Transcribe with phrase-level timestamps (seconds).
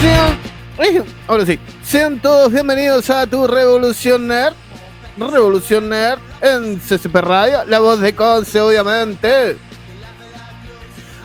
[0.00, 0.38] Sean,
[0.78, 1.02] eh,
[1.44, 4.54] sí, sean todos bienvenidos a tu Revolución Nerd.
[5.16, 9.56] Revolución Nerd en CCP Radio, la voz de Conce, obviamente.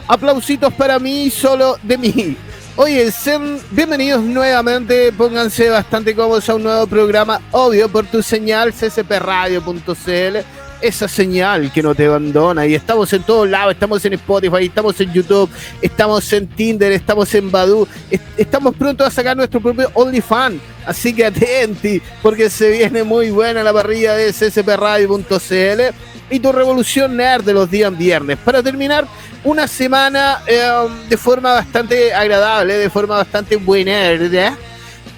[0.07, 2.37] Aplausitos para mí, solo de mí.
[2.75, 8.73] Oye, sean bienvenidos nuevamente, pónganse bastante cómodos a un nuevo programa, obvio, por tu señal
[8.73, 10.37] ccpradio.cl,
[10.83, 12.65] esa señal que no te abandona.
[12.67, 15.49] Y estamos en todos lados, estamos en Spotify, estamos en YouTube,
[15.81, 20.61] estamos en Tinder, estamos en Badu, est- estamos pronto a sacar nuestro propio OnlyFans.
[20.85, 25.81] Así que atenti, porque se viene muy buena la parrilla de ccpradio.cl
[26.29, 28.37] y tu revolución nerd de los días viernes.
[28.43, 29.07] Para terminar,
[29.43, 30.69] una semana eh,
[31.09, 34.53] de forma bastante agradable, de forma bastante buena, ¿verdad?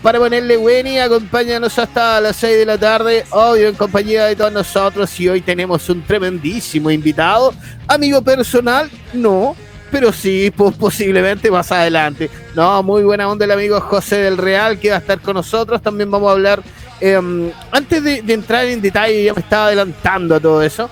[0.05, 4.35] Para ponerle buena y acompáñanos hasta las 6 de la tarde, obvio en compañía de
[4.35, 7.55] todos nosotros y hoy tenemos un tremendísimo invitado,
[7.87, 9.55] amigo personal, no,
[9.89, 12.29] pero sí, pues posiblemente más adelante.
[12.53, 15.81] No, muy buena onda el amigo José del Real que va a estar con nosotros,
[15.81, 16.61] también vamos a hablar,
[17.01, 20.87] eh, antes de, de entrar en detalle, ya me estaba adelantando a todo eso,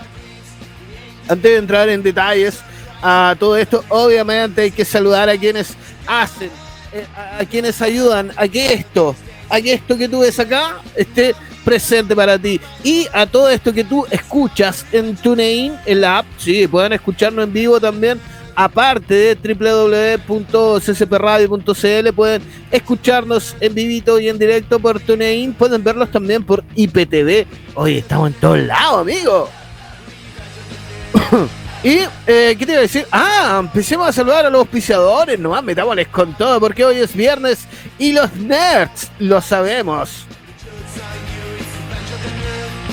[1.28, 2.62] antes de entrar en detalles
[3.04, 5.76] a todo esto, obviamente hay que saludar a quienes
[6.08, 6.50] hacen,
[6.94, 9.16] eh, a, quienes ayudan a que esto,
[9.50, 12.62] a que esto que tú ves acá esté presente para ti.
[12.84, 17.46] Y a todo esto que tú escuchas en TuneIn, en la app, sí, pueden escucharnos
[17.46, 18.20] en vivo también.
[18.56, 19.36] Aparte de
[20.28, 27.48] www.ccpradio.cl pueden escucharnos en vivito y en directo por TuneIn, pueden verlos también por IPTV.
[27.74, 29.50] Oye, estamos en todos lados, amigo.
[31.84, 33.06] Y, eh, ¿qué te iba a decir?
[33.12, 37.68] Ah, empecemos a saludar a los auspiciadores, nomás metámosles con todo, porque hoy es viernes
[38.00, 40.26] y los nerds lo sabemos.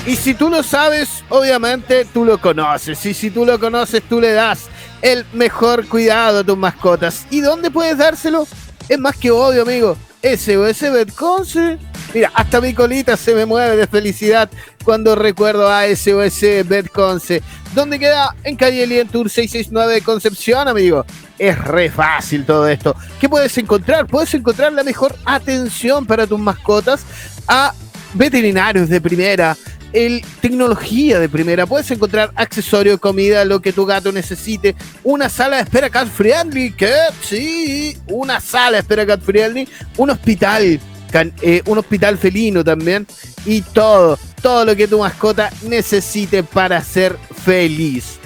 [0.05, 3.05] Y si tú lo sabes, obviamente tú lo conoces.
[3.05, 4.67] Y si tú lo conoces, tú le das
[5.01, 7.25] el mejor cuidado a tus mascotas.
[7.29, 8.45] ¿Y dónde puedes dárselo?
[8.89, 9.95] Es más que obvio, amigo.
[10.21, 11.77] SOS Betconce.
[12.13, 14.49] Mira, hasta mi colita se me mueve de felicidad
[14.83, 17.41] cuando recuerdo a SOS Betconce.
[17.73, 18.35] ¿Dónde queda?
[18.43, 21.05] En calle Lien Tour 669 de Concepción, amigo.
[21.39, 22.95] Es re fácil todo esto.
[23.19, 24.07] ¿Qué puedes encontrar?
[24.07, 27.05] Puedes encontrar la mejor atención para tus mascotas
[27.47, 27.73] a
[28.13, 29.55] veterinarios de primera,
[29.93, 31.65] el tecnología de primera.
[31.65, 34.75] Puedes encontrar accesorios, comida, lo que tu gato necesite.
[35.03, 40.09] Una sala de espera cat friendly, que sí, una sala de espera cat friendly, un
[40.09, 40.79] hospital,
[41.13, 43.07] eh, un hospital felino también
[43.45, 48.17] y todo, todo lo que tu mascota necesite para ser feliz.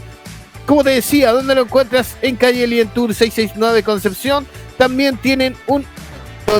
[0.65, 2.15] Como te decía, ¿dónde lo encuentras?
[2.21, 4.47] En calle Lientour 669 Concepción.
[4.77, 5.85] También tienen un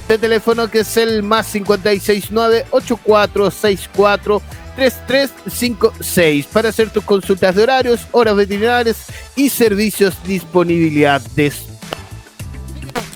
[0.10, 4.42] de teléfono que es el más 569 8464
[4.76, 9.06] 3356 para hacer tus consultas de horarios, horas veterinarias
[9.36, 11.54] y servicios disponibilidad de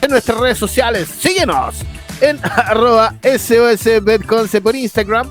[0.01, 1.09] en nuestras redes sociales.
[1.19, 1.83] Síguenos
[2.21, 5.27] en arroba SOS por Instagram,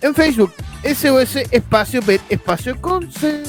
[0.00, 0.52] en Facebook
[0.82, 3.42] SOS Espacio Bet Espacio Conce.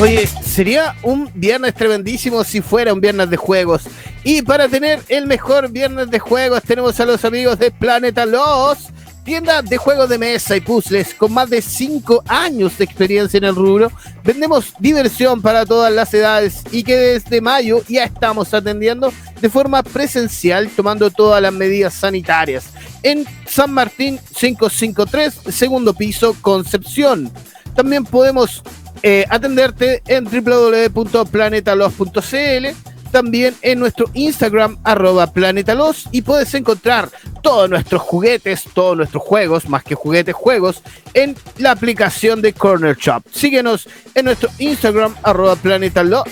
[0.00, 3.82] Oye, sería un viernes tremendísimo si fuera un viernes de juegos.
[4.24, 8.90] Y para tener el mejor viernes de juegos tenemos a los amigos de Planeta Los
[9.24, 13.44] tienda de juegos de mesa y puzzles con más de 5 años de experiencia en
[13.44, 13.90] el rubro.
[14.22, 19.82] Vendemos diversión para todas las edades y que desde mayo ya estamos atendiendo de forma
[19.82, 22.66] presencial tomando todas las medidas sanitarias.
[23.02, 27.32] En San Martín 553, segundo piso, Concepción.
[27.74, 28.62] También podemos
[29.06, 32.66] eh, atenderte en www.planetalos.cl
[33.12, 37.10] también en nuestro Instagram arroba planetalos y puedes encontrar
[37.42, 42.96] todos nuestros juguetes, todos nuestros juegos, más que juguetes, juegos, en la aplicación de Corner
[42.96, 43.22] Shop.
[43.30, 46.24] Síguenos en nuestro Instagram arroba planetalos.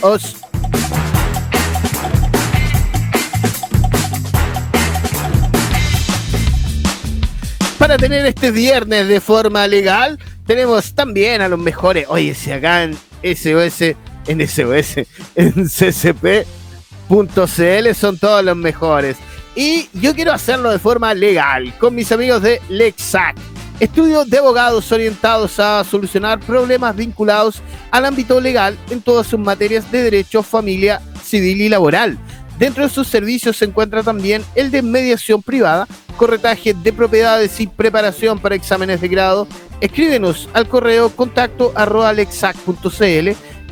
[7.78, 12.06] Para tener este viernes de forma legal, tenemos también a los mejores.
[12.08, 13.94] Oye, si acá en SOS,
[14.26, 16.46] en SOS, en CCP
[17.08, 19.16] .cl son todos los mejores.
[19.54, 23.36] Y yo quiero hacerlo de forma legal con mis amigos de Lexac,
[23.80, 27.60] estudio de abogados orientados a solucionar problemas vinculados
[27.90, 32.18] al ámbito legal en todas sus materias de derecho, familia, civil y laboral.
[32.58, 35.86] Dentro de sus servicios se encuentra también el de mediación privada,
[36.16, 39.48] corretaje de propiedades y preparación para exámenes de grado.
[39.82, 42.14] Escríbenos al correo contacto arroba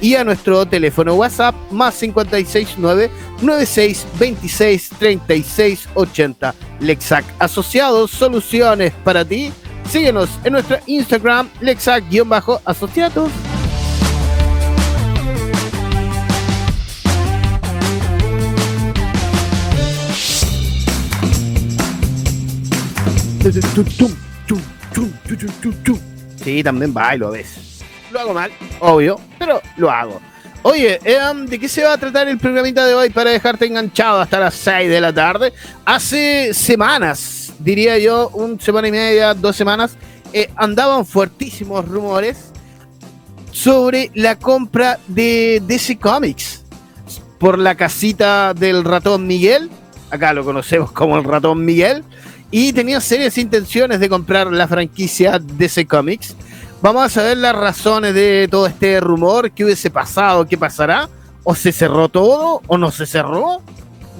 [0.00, 3.08] y a nuestro teléfono WhatsApp más 569
[3.40, 6.54] 9626 3680.
[6.80, 9.52] Lexac Asociados, soluciones para ti.
[9.88, 13.30] Síguenos en nuestra Instagram Lexac-asociados.
[26.42, 27.80] Sí, también bailo a veces.
[28.10, 28.50] Lo hago mal,
[28.80, 30.20] obvio, pero lo hago.
[30.62, 31.00] Oye,
[31.46, 34.54] ¿de qué se va a tratar el programita de hoy para dejarte enganchado hasta las
[34.54, 35.54] 6 de la tarde?
[35.86, 39.96] Hace semanas, diría yo, una semana y media, dos semanas,
[40.32, 42.50] eh, andaban fuertísimos rumores
[43.52, 46.62] sobre la compra de DC Comics
[47.38, 49.70] por la casita del ratón Miguel.
[50.10, 52.04] Acá lo conocemos como el ratón Miguel.
[52.50, 56.34] Y tenía serias intenciones de comprar la franquicia DC Comics.
[56.82, 61.08] Vamos a saber las razones de todo este rumor, qué hubiese pasado, qué pasará,
[61.44, 63.62] o se cerró todo, o no se cerró.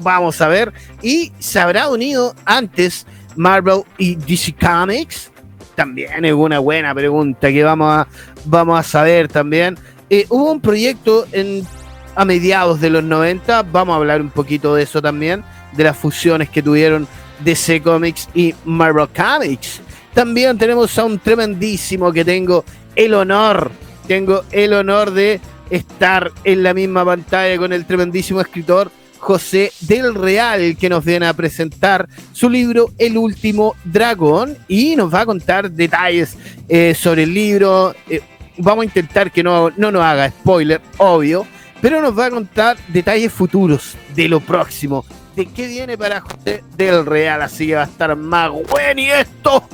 [0.02, 0.72] Vamos a ver.
[1.02, 5.32] Y se habrá unido antes Marvel y DC Comics.
[5.74, 8.08] También es una buena pregunta que vamos a,
[8.44, 9.78] vamos a saber también.
[10.08, 11.66] Eh, hubo un proyecto en,
[12.14, 15.96] a mediados de los 90, vamos a hablar un poquito de eso también, de las
[15.96, 17.08] fusiones que tuvieron
[17.44, 19.80] DC Comics y Marvel Comics.
[20.14, 22.64] También tenemos a un tremendísimo que tengo
[22.96, 23.70] el honor,
[24.06, 25.40] tengo el honor de
[25.70, 31.26] estar en la misma pantalla con el tremendísimo escritor José del Real, que nos viene
[31.26, 36.36] a presentar su libro El último dragón y nos va a contar detalles
[36.68, 37.94] eh, sobre el libro.
[38.08, 38.20] Eh,
[38.56, 41.46] vamos a intentar que no, no nos haga spoiler, obvio,
[41.80, 45.04] pero nos va a contar detalles futuros de lo próximo,
[45.34, 49.10] de qué viene para José del Real, así que va a estar más bueno y
[49.10, 49.64] esto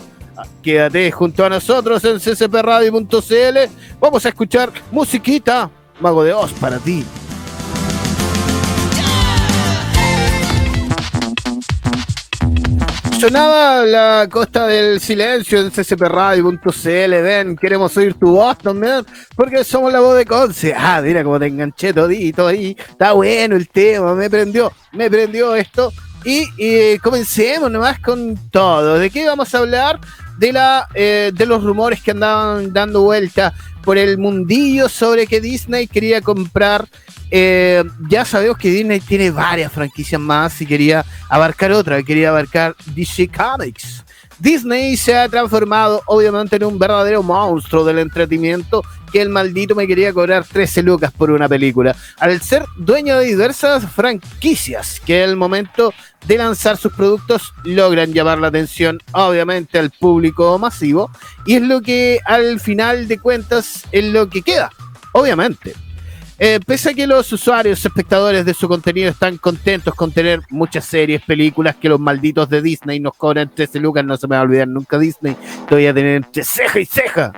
[0.62, 3.58] Quédate junto a nosotros en ccpradio.cl.
[4.00, 5.70] Vamos a escuchar musiquita,
[6.00, 7.04] Mago de Oz, para ti.
[13.18, 16.60] Sonaba la costa del silencio en ccpradio.cl.
[17.22, 19.04] Ven, queremos oír tu voz también,
[19.34, 20.74] porque somos la voz de Conce.
[20.76, 22.76] Ah, mira cómo te enganché todito ahí.
[22.78, 25.92] Está bueno el tema, me prendió, me prendió esto.
[26.24, 28.98] Y, y comencemos nomás con todo.
[28.98, 30.00] ¿De qué vamos a hablar?
[30.36, 35.40] de, la, eh, de los rumores que andaban dando vuelta por el mundillo sobre que
[35.40, 36.88] Disney quería comprar.
[37.30, 42.76] Eh, ya sabemos que Disney tiene varias franquicias más y quería abarcar otra, quería abarcar
[42.94, 44.04] DC Comics.
[44.38, 49.86] Disney se ha transformado obviamente en un verdadero monstruo del entretenimiento que el maldito me
[49.86, 51.96] quería cobrar 13 lucas por una película.
[52.18, 55.94] Al ser dueño de diversas franquicias que el momento
[56.26, 61.10] de lanzar sus productos logran llamar la atención obviamente al público masivo
[61.46, 64.70] y es lo que al final de cuentas es lo que queda,
[65.12, 65.85] obviamente.
[66.38, 70.84] Eh, pese a que los usuarios, espectadores de su contenido están contentos con tener muchas
[70.84, 74.40] series, películas que los malditos de Disney nos cobran 13 lucas, no se me va
[74.40, 75.34] a olvidar nunca Disney,
[75.66, 77.32] te voy a tener entre ceja y ceja.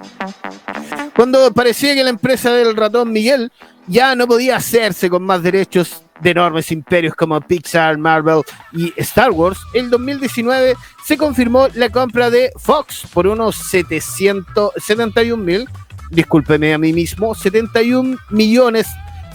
[1.14, 3.52] Cuando parecía que la empresa del ratón Miguel
[3.86, 9.30] ya no podía hacerse con más derechos de enormes imperios como Pixar, Marvel y Star
[9.30, 10.74] Wars, el 2019
[11.04, 15.68] se confirmó la compra de Fox por unos 771 mil
[16.10, 18.86] discúlpeme a mí mismo, 71 millones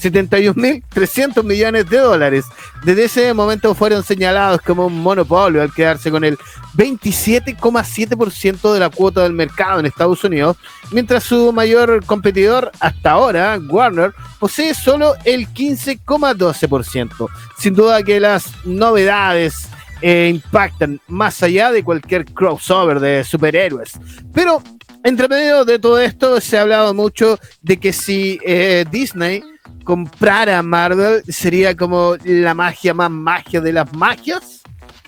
[0.03, 2.46] 71.300 millones de dólares.
[2.84, 6.38] Desde ese momento fueron señalados como un monopolio al quedarse con el
[6.75, 10.58] 27,7% de la cuota del mercado en Estados Unidos,
[10.92, 17.30] mientras su mayor competidor hasta ahora, Warner, posee solo el 15,12%.
[17.58, 19.70] Sin duda que las novedades
[20.01, 23.94] eh, impactan más allá de cualquier crossover de superhéroes.
[24.34, 24.62] Pero
[25.04, 29.44] entre medio de todo esto se ha hablado mucho de que si eh, Disney
[29.84, 34.62] comprara Marvel sería como la magia más magia de las magias,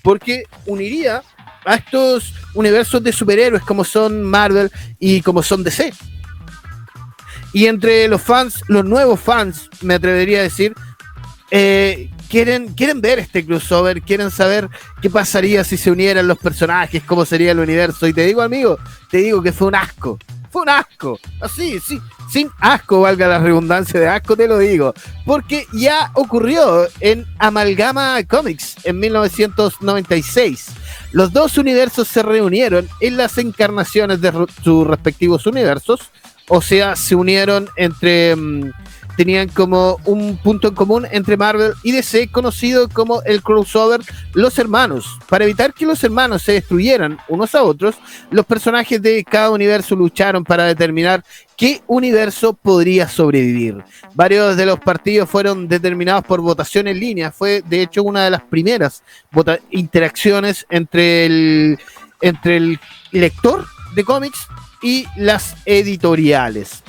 [0.04, 1.24] porque uniría
[1.66, 5.94] a estos universos de superhéroes como son Marvel y como son DC.
[7.54, 10.74] Y entre los fans, los nuevos fans, me atrevería a decir,
[11.52, 14.68] eh, quieren, quieren ver este crossover, quieren saber
[15.02, 18.08] qué pasaría si se unieran los personajes, cómo sería el universo.
[18.08, 18.78] Y te digo, amigo,
[19.10, 20.20] te digo que fue un asco.
[20.52, 21.18] Fue un asco.
[21.40, 21.98] Así, sí.
[22.30, 24.94] Sin asco, valga la redundancia de asco, te lo digo.
[25.26, 30.72] Porque ya ocurrió en Amalgama Comics en 1996.
[31.14, 36.12] Los dos universos se reunieron en las encarnaciones de sus respectivos universos.
[36.50, 38.36] O sea, se unieron entre.
[38.36, 38.72] Mm,
[39.16, 44.02] tenían como un punto en común entre Marvel y DC conocido como el crossover
[44.34, 45.20] Los Hermanos.
[45.30, 47.96] Para evitar que los hermanos se destruyeran unos a otros,
[48.32, 51.24] los personajes de cada universo lucharon para determinar
[51.56, 53.84] qué universo podría sobrevivir.
[54.14, 57.32] Varios de los partidos fueron determinados por votación en línea.
[57.32, 59.04] Fue de hecho una de las primeras
[59.72, 61.80] interacciones entre el,
[62.22, 62.80] entre el
[63.12, 64.48] lector de cómics
[64.82, 66.84] y las editoriales.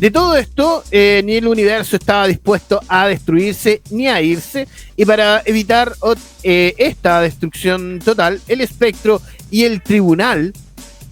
[0.00, 4.66] De todo esto, eh, ni el universo estaba dispuesto a destruirse ni a irse,
[4.96, 5.94] y para evitar
[6.42, 10.54] eh, esta destrucción total, el espectro y el tribunal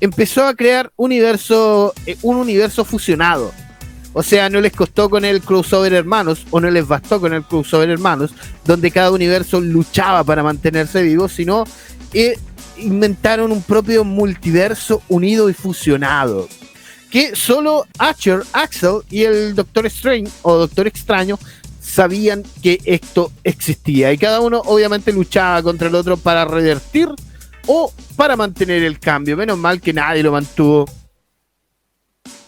[0.01, 3.53] empezó a crear eh, un universo fusionado.
[4.15, 7.43] O sea, no les costó con el crossover hermanos, o no les bastó con el
[7.43, 8.33] crossover hermanos,
[8.65, 11.65] donde cada universo luchaba para mantenerse vivo, sino
[12.79, 16.49] inventaron un propio multiverso unido y fusionado
[17.11, 21.39] que solo Archer, Axel y el Doctor Strange o Doctor Extraño
[21.81, 27.09] sabían que esto existía y cada uno obviamente luchaba contra el otro para revertir
[27.67, 29.37] o para mantener el cambio.
[29.37, 30.87] Menos mal que nadie lo mantuvo.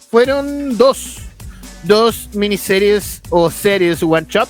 [0.09, 1.17] Fueron dos,
[1.83, 4.49] dos miniseries o series one shot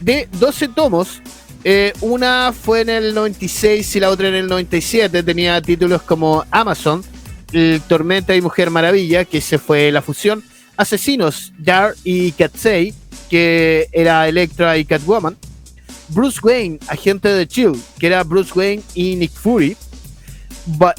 [0.00, 1.20] de 12 tomos.
[1.64, 5.22] Eh, una fue en el 96 y la otra en el 97.
[5.22, 7.04] Tenía títulos como Amazon
[7.88, 10.42] Tormenta y Mujer Maravilla, que se fue la fusión.
[10.76, 12.94] Asesinos, Jar y Catsey,
[13.30, 15.36] que era Electra y Catwoman.
[16.08, 19.76] Bruce Wayne, agente de Chill, que era Bruce Wayne y Nick Fury.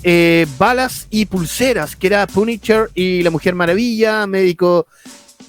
[0.04, 4.88] Eh, balas y pulseras, que era Punisher y la Mujer Maravilla, médico,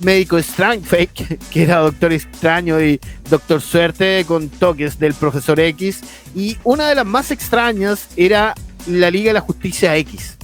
[0.00, 6.00] médico Strange Fake, que era Doctor Extraño y Doctor Suerte con toques del Profesor X.
[6.34, 8.54] Y una de las más extrañas era
[8.86, 10.36] la Liga de la Justicia X,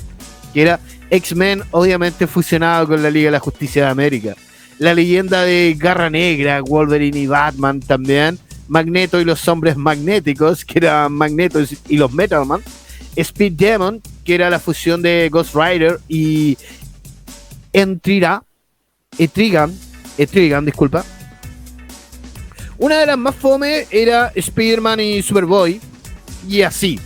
[0.52, 0.80] que era
[1.10, 4.36] X-Men, obviamente fusionado con la Liga de la Justicia de América.
[4.78, 8.38] La leyenda de Garra Negra, Wolverine y Batman también.
[8.68, 12.62] Magneto y los hombres magnéticos, que eran Magneto y los Metalman.
[13.16, 16.56] Speed Demon, que era la fusión de Ghost Rider y
[17.72, 18.42] Entrira,
[19.18, 19.76] Etrigan,
[20.16, 21.04] Etrigan, disculpa.
[22.78, 25.80] Una de las más fome era Spider-Man y Superboy,
[26.48, 26.98] y así.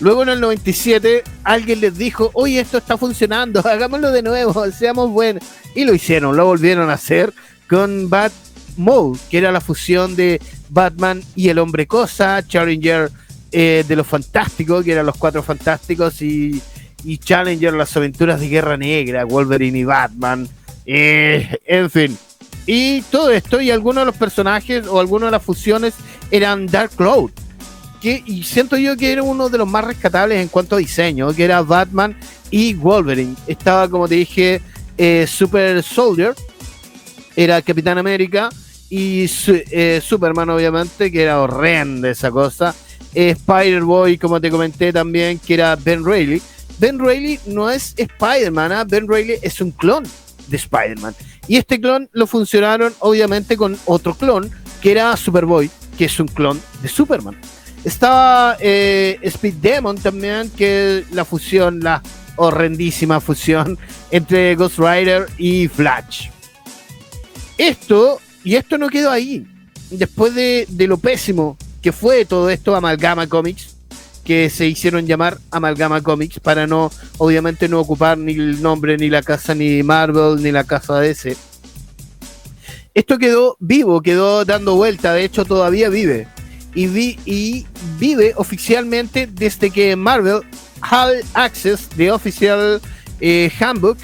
[0.00, 5.10] Luego en el 97 alguien les dijo, oye, esto está funcionando, hagámoslo de nuevo, seamos
[5.10, 5.44] buenos.
[5.74, 7.32] Y lo hicieron, lo volvieron a hacer
[7.68, 8.32] con Bat
[8.76, 13.10] Mode, que era la fusión de Batman y el hombre cosa, Challenger
[13.52, 16.60] eh, de los fantásticos, que eran los cuatro fantásticos, y,
[17.18, 20.48] Challenger, las aventuras de Guerra Negra, Wolverine y Batman,
[20.86, 22.18] eh, en fin.
[22.66, 25.94] Y todo esto, y algunos de los personajes o algunas de las fusiones
[26.30, 27.30] eran Dark Cloud,
[28.04, 31.44] y siento yo que era uno de los más rescatables en cuanto a diseño, que
[31.44, 32.16] era Batman
[32.50, 33.34] y Wolverine.
[33.46, 34.60] Estaba, como te dije,
[34.98, 36.34] eh, Super Soldier,
[37.34, 38.50] era Capitán América,
[38.90, 42.74] y eh, Superman, obviamente, que era horrenda esa cosa.
[43.14, 46.42] Spider-Boy, como te comenté también, que era Ben Reilly.
[46.78, 48.84] Ben Reilly no es Spider-Man, ¿ah?
[48.84, 50.04] Ben Reilly es un clon
[50.48, 51.14] de Spider-Man.
[51.48, 56.28] Y este clon lo funcionaron, obviamente, con otro clon, que era Superboy, que es un
[56.28, 57.36] clon de Superman.
[57.84, 62.02] Estaba eh, Speed Demon también, que la fusión, la
[62.36, 63.78] horrendísima fusión
[64.10, 66.28] entre Ghost Rider y Flash.
[67.58, 69.46] Esto, y esto no quedó ahí.
[69.90, 73.76] Después de, lo pésimo que fue todo esto, Amalgama Comics,
[74.24, 79.10] que se hicieron llamar Amalgama Comics para no, obviamente, no ocupar ni el nombre, ni
[79.10, 81.36] la casa, ni Marvel, ni la casa DC.
[82.94, 86.26] esto quedó vivo, quedó dando vuelta, de hecho todavía vive.
[86.74, 87.66] Y, vi, y
[87.98, 90.40] vive oficialmente desde que Marvel
[90.90, 92.80] Hall Access, de Official
[93.20, 93.98] eh, Handbook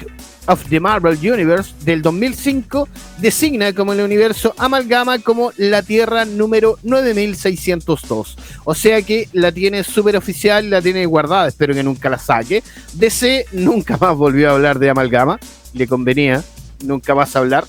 [0.47, 2.87] of the Marvel Universe del 2005,
[3.19, 8.37] designa como el universo Amalgama como la Tierra número 9602.
[8.63, 12.63] O sea que la tiene súper oficial, la tiene guardada, espero que nunca la saque.
[12.93, 15.39] DC nunca más volvió a hablar de Amalgama,
[15.73, 16.43] le convenía,
[16.83, 17.65] nunca más hablar.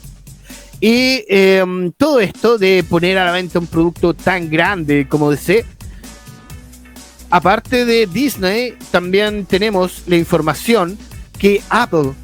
[0.83, 5.65] Y em, todo esto de poner a la venta un producto tan grande como DC,
[7.31, 10.99] aparte de Disney, también tenemos la información
[11.39, 12.15] que Apple,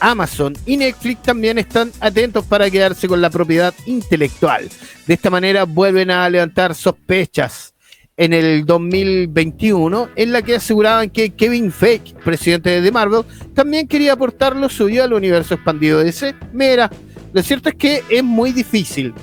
[0.00, 4.68] Amazon y Netflix también están atentos para quedarse con la propiedad intelectual.
[5.06, 7.72] De esta manera vuelven a levantar sospechas
[8.18, 13.22] en el 2021, en la que aseguraban que Kevin Feige, presidente de Marvel,
[13.54, 16.34] también quería aportar lo suyo al universo expandido de DC.
[16.52, 16.90] Mira,
[17.32, 19.14] lo cierto es que es muy difícil.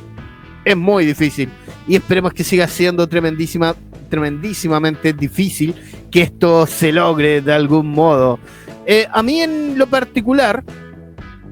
[0.64, 1.50] Es muy difícil.
[1.90, 3.76] Y esperemos que siga siendo tremendísima,
[4.10, 5.76] tremendísimamente difícil
[6.10, 8.40] que esto se logre de algún modo.
[8.86, 10.64] Eh, a mí en lo particular,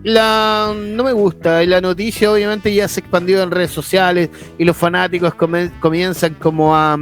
[0.03, 1.63] la, no me gusta.
[1.63, 5.33] Y la noticia obviamente ya se expandió en redes sociales y los fanáticos
[5.79, 6.97] comienzan como a,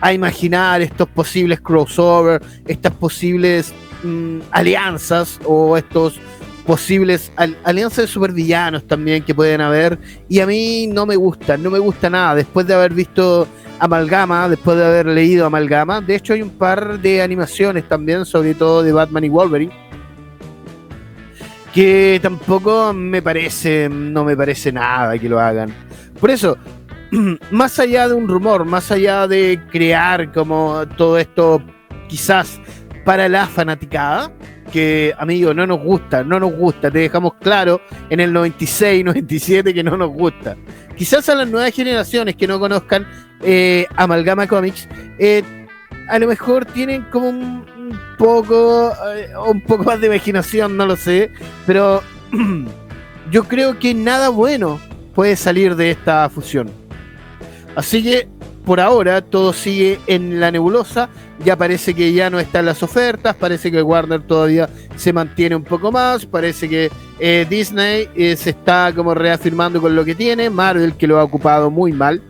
[0.00, 6.20] a, imaginar estos posibles crossover, estas posibles mm, alianzas o estos
[6.68, 7.32] posibles
[7.64, 9.98] alianzas de supervillanos también que pueden haber.
[10.28, 12.34] Y a mí no me gusta, no me gusta nada.
[12.34, 17.00] Después de haber visto Amalgama, después de haber leído Amalgama, de hecho hay un par
[17.00, 19.72] de animaciones también, sobre todo de Batman y Wolverine,
[21.72, 25.72] que tampoco me parece, no me parece nada que lo hagan.
[26.20, 26.56] Por eso,
[27.50, 31.62] más allá de un rumor, más allá de crear como todo esto
[32.08, 32.60] quizás
[33.04, 34.32] para la fanaticada,
[34.72, 36.90] que, amigo, no nos gusta, no nos gusta.
[36.90, 40.56] Te dejamos claro en el 96, 97 que no nos gusta.
[40.96, 43.06] Quizás a las nuevas generaciones que no conozcan
[43.42, 45.42] eh, Amalgama Comics, eh,
[46.08, 47.64] a lo mejor tienen como un,
[48.18, 51.30] poco, eh, un poco más de imaginación, no lo sé,
[51.66, 52.02] pero
[53.30, 54.80] yo creo que nada bueno
[55.14, 56.70] puede salir de esta fusión.
[57.74, 58.28] Así que
[58.64, 61.08] por ahora todo sigue en la nebulosa.
[61.44, 63.34] Ya parece que ya no están las ofertas.
[63.34, 66.26] Parece que Warner todavía se mantiene un poco más.
[66.26, 70.50] Parece que eh, Disney eh, se está como reafirmando con lo que tiene.
[70.50, 72.20] Marvel que lo ha ocupado muy mal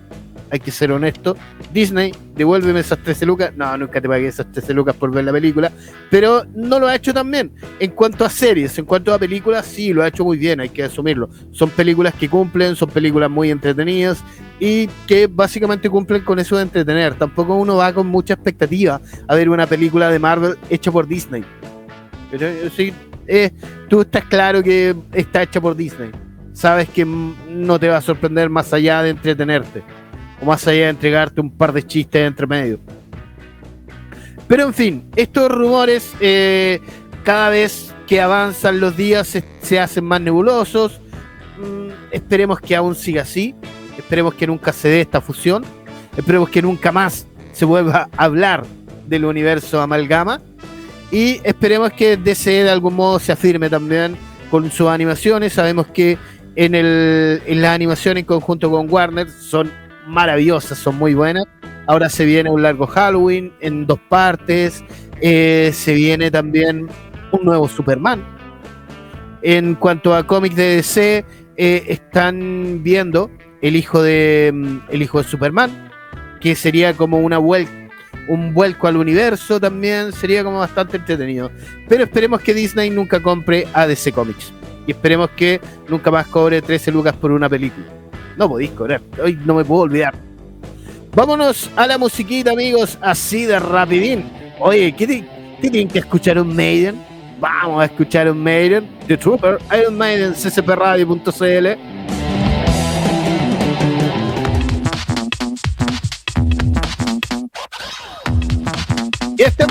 [0.51, 1.37] hay que ser honesto.
[1.73, 3.53] Disney, devuélveme esas 13 lucas.
[3.57, 5.71] No, nunca te pagué esas 13 lucas por ver la película.
[6.11, 7.53] Pero no lo ha hecho tan bien.
[7.79, 10.69] En cuanto a series, en cuanto a películas, sí, lo ha hecho muy bien, hay
[10.69, 11.29] que asumirlo.
[11.53, 14.23] Son películas que cumplen, son películas muy entretenidas
[14.61, 17.15] y que básicamente cumplen con eso de entretener.
[17.15, 21.45] Tampoco uno va con mucha expectativa a ver una película de Marvel hecha por Disney.
[22.33, 22.93] Eh, sí,
[23.27, 23.51] eh,
[23.89, 26.11] tú estás claro que está hecha por Disney.
[26.53, 29.83] Sabes que no te va a sorprender más allá de entretenerte
[30.41, 32.79] o más allá de entregarte un par de chistes entre medio.
[34.47, 36.81] Pero en fin, estos rumores eh,
[37.23, 41.01] cada vez que avanzan los días se, hacen más nebulosos.
[41.59, 43.55] Mm, esperemos que aún siga así.
[43.99, 45.65] Esperemos que nunca se dé esta fusión.
[46.17, 48.65] Esperemos que nunca más se vuelva a hablar
[49.07, 50.41] del universo amalgama.
[51.11, 54.17] Y esperemos que DC de algún modo se afirme también
[54.51, 55.53] con sus animaciones.
[55.53, 56.17] Sabemos que
[56.57, 59.71] en, el, en la animación en conjunto con Warner son
[60.09, 61.45] maravillosas, son muy buenas.
[61.87, 64.85] Ahora se viene un largo Halloween en dos partes.
[65.21, 66.89] Eh, se viene también
[67.33, 68.23] un nuevo Superman.
[69.43, 71.25] En cuanto a cómics de DC,
[71.57, 73.31] eh, están viendo
[73.63, 75.91] el hijo de mm, el hijo de Superman,
[76.41, 77.89] que sería como una vuelta
[78.29, 81.51] un vuelco al universo también sería como bastante entretenido.
[81.89, 84.53] Pero esperemos que Disney nunca compre a DC Comics.
[84.87, 87.98] Y esperemos que nunca más cobre 13 lucas por una película.
[88.39, 90.15] No podéis correr, hoy no me puedo olvidar.
[91.13, 94.31] Vámonos a la musiquita, amigos, así de rapidín.
[94.61, 95.25] Oye, ¿qué,
[95.61, 97.05] tienen que escuchar un Maiden?
[97.41, 101.67] Vamos a escuchar un Maiden, The Trooper, Iron Maiden, ccpradio.cl.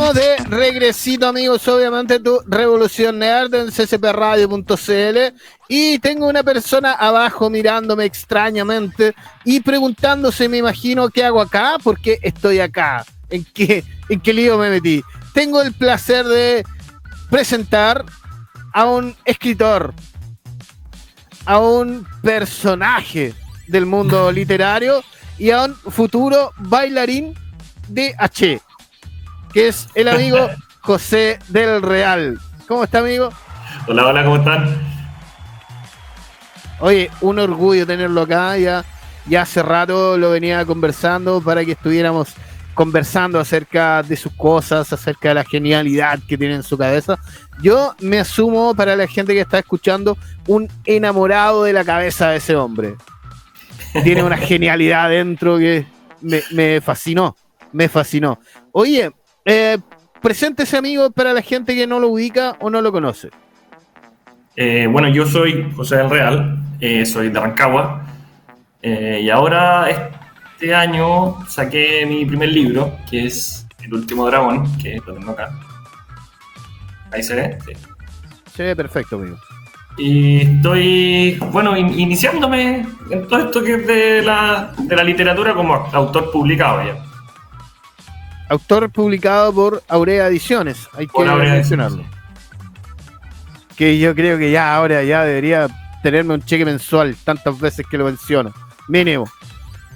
[0.07, 1.67] estamos de regresito, amigos.
[1.67, 5.35] Obviamente, tu Revolución Nerd en ccpradio.cl.
[5.67, 11.77] Y tengo una persona abajo mirándome extrañamente y preguntándose, me imagino, ¿qué hago acá?
[11.83, 13.05] Porque estoy acá.
[13.29, 15.03] ¿En qué, ¿En qué lío me metí?
[15.33, 16.63] Tengo el placer de
[17.29, 18.05] presentar
[18.73, 19.93] a un escritor,
[21.45, 23.33] a un personaje
[23.67, 25.03] del mundo literario
[25.37, 27.33] y a un futuro bailarín
[27.89, 28.61] de H
[29.57, 32.37] que es el amigo José del Real.
[32.67, 33.31] ¿Cómo está, amigo?
[33.87, 34.69] Hola, hola, ¿cómo están?
[36.79, 38.85] Oye, un orgullo tenerlo acá, ya,
[39.25, 42.35] ya hace rato lo venía conversando para que estuviéramos
[42.75, 47.17] conversando acerca de sus cosas, acerca de la genialidad que tiene en su cabeza.
[47.59, 52.37] Yo me asumo para la gente que está escuchando un enamorado de la cabeza de
[52.37, 52.93] ese hombre.
[54.03, 55.87] Tiene una genialidad dentro que
[56.21, 57.35] me, fascinó,
[57.71, 58.39] me fascinó.
[58.71, 59.11] Oye,
[59.47, 59.77] eh,
[60.21, 63.29] preséntese amigo para la gente que no lo ubica o no lo conoce.
[64.57, 68.05] Eh, bueno, yo soy José del Real, eh, soy de Rancagua
[68.81, 74.99] eh, y ahora este año saqué mi primer libro, que es El último dragón, que
[75.05, 75.49] lo tengo acá.
[77.11, 77.57] Ahí se ve.
[77.65, 77.73] Sí.
[78.53, 79.37] Se ve perfecto, amigo.
[79.97, 85.73] Y estoy, bueno, iniciándome en todo esto que es de la, de la literatura como
[85.93, 87.06] autor publicado ya.
[88.49, 92.03] Autor publicado por Aurea Ediciones, hay que mencionarlo.
[93.75, 95.67] Que yo creo que ya ahora ya debería
[96.01, 98.53] tenerme un cheque mensual tantas veces que lo menciono.
[98.87, 99.29] Mínimo.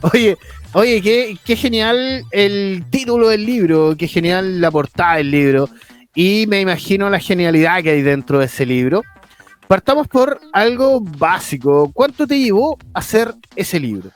[0.02, 0.38] Oye,
[0.74, 5.70] oye, qué, qué genial el título del libro, qué genial la portada del libro.
[6.14, 9.04] Y me imagino la genialidad que hay dentro de ese libro.
[9.68, 11.90] Partamos por algo básico.
[11.94, 14.12] ¿Cuánto te llevó a hacer ese libro?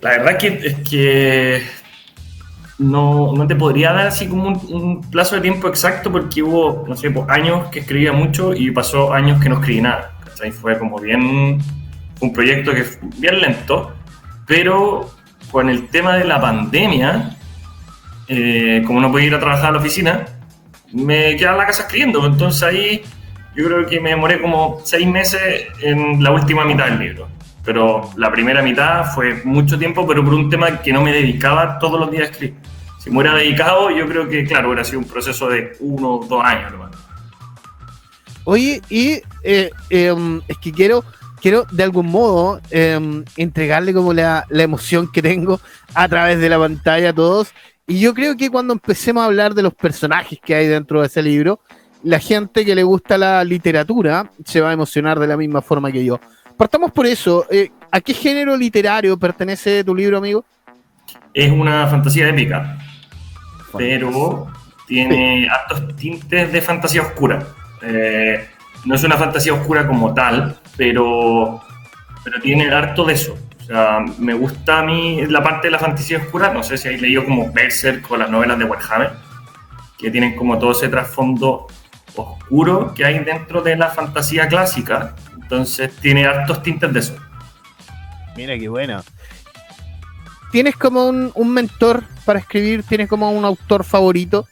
[0.00, 1.62] La verdad que, es que
[2.80, 6.96] no, no, te podría dar así como un, plazo de tiempo exacto porque hubo, no
[6.96, 10.16] sé, pues, años que escribía mucho y pasó años que no escribí nada.
[10.58, 11.58] Fue como bien
[12.20, 13.92] un proyecto que fue bien lento,
[14.46, 15.10] pero
[15.50, 17.36] con el tema de la pandemia,
[18.26, 20.24] eh, como no podía ir a trabajar a la oficina,
[20.92, 22.24] me quedaba en la casa escribiendo.
[22.24, 23.02] Entonces ahí
[23.54, 27.28] yo creo que me demoré como seis meses en la última mitad del libro.
[27.62, 31.78] Pero la primera mitad fue mucho tiempo, pero por un tema que no me dedicaba
[31.78, 32.69] todos los días a escribir.
[33.00, 36.24] Si me hubiera dedicado, yo creo que, claro, hubiera sido un proceso de uno o
[36.24, 36.96] dos años, hermano.
[38.44, 41.04] Oye, y eh, em, es que quiero
[41.40, 45.60] quiero de algún modo em, entregarle como la, emoción que tengo
[45.94, 47.52] a través de la pantalla a todos.
[47.86, 51.08] Y yo creo que cuando empecemos a hablar de los personajes que hay dentro de
[51.08, 51.60] ese libro,
[52.02, 55.90] la gente que le gusta la literatura se va a emocionar de la misma forma
[55.90, 56.20] que yo.
[56.56, 57.46] Partamos por eso.
[57.50, 60.44] Eh, ¿A qué género literario pertenece tu libro, amigo?
[61.34, 62.78] Es una fantasía épica,
[63.76, 64.48] pero
[64.86, 67.46] tiene altos tintes de fantasía oscura.
[67.82, 68.48] Eh,
[68.84, 71.62] no es una fantasía oscura como tal, pero,
[72.24, 73.38] pero tiene harto de eso.
[73.60, 76.88] O sea, me gusta a mí la parte de la fantasía oscura, no sé si
[76.88, 79.12] habéis leído como Berserk o las novelas de Warhammer,
[79.98, 81.66] que tienen como todo ese trasfondo
[82.16, 85.14] oscuro que hay dentro de la fantasía clásica.
[85.40, 87.16] Entonces tiene hartos tintes de eso.
[88.36, 89.02] Mira qué bueno.
[90.50, 92.82] ¿Tienes como un, mentor para escribir?
[92.82, 94.46] ¿Tienes como un autor favorito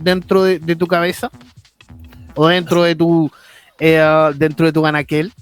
[0.00, 1.30] dentro de, de tu cabeza?
[2.34, 3.30] ¿O dentro de tu
[3.78, 5.32] eh, dentro de tu anaquel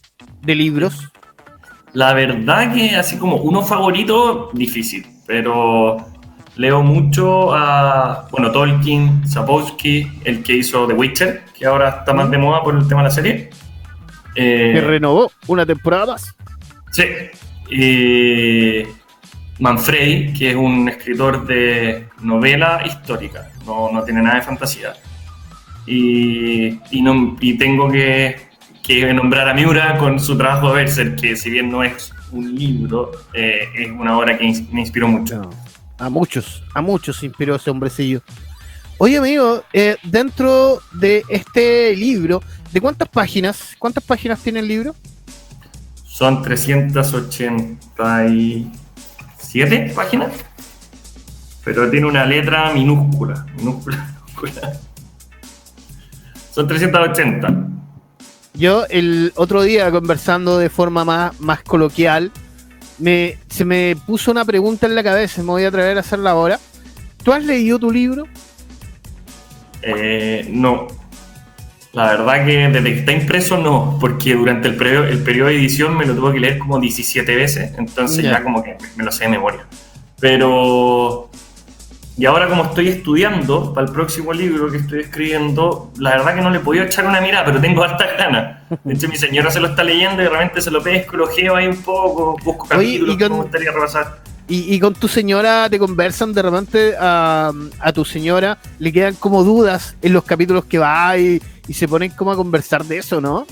[0.43, 1.11] de libros?
[1.93, 6.05] La verdad que así como uno favorito, difícil, pero
[6.57, 12.31] leo mucho a, bueno, Tolkien, Sapowski, el que hizo The Witcher, que ahora está más
[12.31, 13.51] de moda por el tema de la serie.
[14.35, 16.35] Eh, que renovó una temporada más.
[16.91, 17.05] Sí.
[17.71, 18.83] Y
[19.65, 24.93] Manfredi, que es un escritor de novela histórica, no, no tiene nada de fantasía.
[25.87, 28.37] Y, no, y tengo que,
[28.83, 32.55] que, nombrar a Miura con su trabajo de Berser, que si bien no es un
[32.55, 35.49] libro, eh, es una obra que me inspiró mucho.
[35.97, 38.21] a muchos, a muchos inspiró ese hombrecillo.
[38.99, 43.75] Oye, amigo, eh, dentro de este libro, ¿de cuántas páginas?
[43.79, 44.95] ¿Cuántas páginas tiene el libro?
[46.05, 46.45] Son
[49.55, 50.33] 387 páginas,
[51.65, 54.73] pero tiene una letra minúscula, minúscula, minúscula.
[56.51, 57.69] Son 380.
[58.55, 62.33] Yo el otro día conversando de forma más, más coloquial,
[62.99, 66.31] me, se me puso una pregunta en la cabeza, me voy a atrever a hacerla
[66.31, 66.59] ahora.
[67.23, 68.25] ¿Tú has leído tu libro?
[69.83, 70.87] Eh, no.
[71.95, 75.57] La verdad que desde que está impreso no, porque durante el periodo, el periodo de
[75.57, 79.13] edición me lo tuve que leer como 17 veces, entonces ya como que me lo
[79.13, 79.65] sé de memoria.
[80.19, 81.31] Pero
[82.17, 86.43] y ahora como estoy estudiando para el próximo libro que estoy escribiendo, la verdad que
[86.43, 88.63] no le he podido echar una mirada, pero tengo hartas ganas.
[88.85, 91.57] De hecho, mi señora se lo está leyendo y realmente se lo pesco, lo geo
[91.57, 94.19] ahí un poco, busco capítulos que me gustaría repasar.
[94.47, 97.53] Y, con tu señora te conversan de repente a,
[97.95, 101.41] tu señora, le quedan como dudas en los capítulos que va y,
[101.73, 103.47] se ponen como a conversar de eso, ¿no?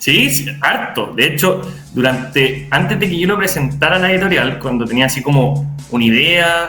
[0.00, 1.12] Sí, sí, harto.
[1.14, 1.60] De hecho,
[1.94, 6.04] durante, antes de que yo lo presentara a la editorial, cuando tenía así como una
[6.04, 6.68] idea,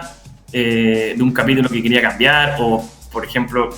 [0.51, 3.69] eh, de un capítulo que quería cambiar o, por ejemplo,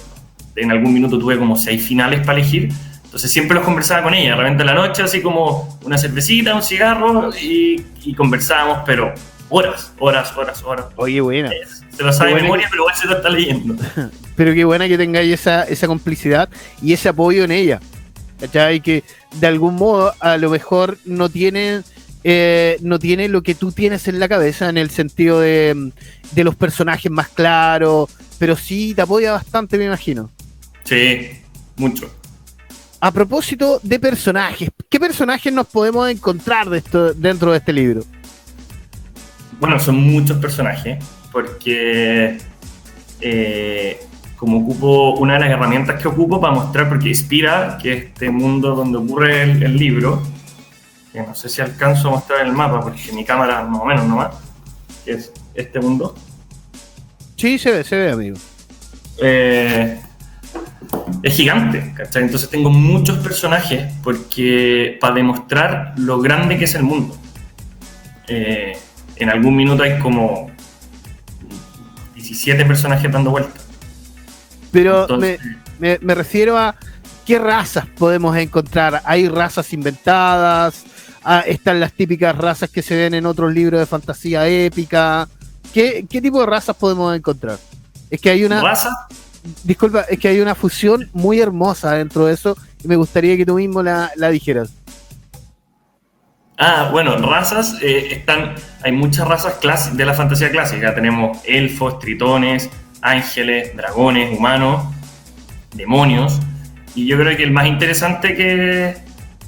[0.55, 2.69] en algún minuto tuve como seis finales para elegir,
[3.05, 6.55] Entonces siempre los conversaba con ella, de repente a la noche, así como una cervecita,
[6.55, 9.13] un cigarro, y, y conversábamos, pero
[9.51, 10.85] horas, horas, horas, horas.
[10.95, 11.49] Oye, buena.
[11.49, 11.61] Eh,
[11.95, 13.75] Se lo sabe de memoria, que- pero igual se lo está leyendo.
[14.35, 16.49] Pero qué buena que tengáis esa, esa complicidad
[16.81, 17.79] y ese apoyo en ella.
[18.39, 18.79] ¿Cachai?
[18.81, 19.03] Que
[19.35, 21.81] de algún modo a lo mejor no tiene,
[22.23, 25.91] eh, no tiene lo que tú tienes en la cabeza en el sentido de,
[26.31, 28.09] de los personajes más claros,
[28.39, 30.31] pero sí te apoya bastante, me imagino.
[30.85, 31.29] Sí,
[31.75, 32.09] mucho.
[32.99, 38.03] A propósito de personajes, ¿qué personajes nos podemos encontrar de esto, dentro de este libro?
[39.61, 40.97] Bueno, son muchos personajes,
[41.31, 42.37] porque
[43.21, 43.99] eh,
[44.35, 48.75] como ocupo una de las herramientas que ocupo para mostrar, porque inspira que este mundo
[48.75, 50.23] donde ocurre el, el libro,
[51.13, 54.07] que no sé si alcanzo a mostrar el mapa, porque mi cámara más o menos
[54.07, 54.33] nomás,
[55.05, 56.15] que es este mundo.
[57.37, 58.37] Sí, se ve, se ve, amigo.
[59.21, 59.99] eh,
[61.21, 62.23] es gigante, ¿cachai?
[62.23, 67.15] Entonces tengo muchos personajes porque para demostrar lo grande que es el mundo.
[68.27, 68.73] Eh,
[69.23, 70.49] en algún minuto hay como
[72.15, 73.61] 17 personajes dando vueltas.
[74.71, 75.39] Pero Entonces,
[75.79, 76.75] me, me- me refiero a
[77.25, 79.01] qué razas podemos encontrar.
[79.05, 80.83] Hay razas inventadas,
[81.23, 85.27] ah, están las típicas razas que se ven en otros libros de fantasía épica.
[85.73, 87.57] ¿Qué, qué tipo de razas podemos encontrar?
[88.09, 88.89] Es que hay una, raza,
[89.63, 93.45] disculpa, es que hay una fusión muy hermosa dentro de eso y me gustaría que
[93.45, 94.69] tú mismo la, la dijeras.
[96.63, 100.93] Ah, bueno, razas, eh, están, hay muchas razas clas- de la fantasía clásica.
[100.93, 102.69] Tenemos elfos, tritones,
[103.01, 104.83] ángeles, dragones, humanos,
[105.73, 106.39] demonios.
[106.93, 108.95] Y yo creo que el más interesante que,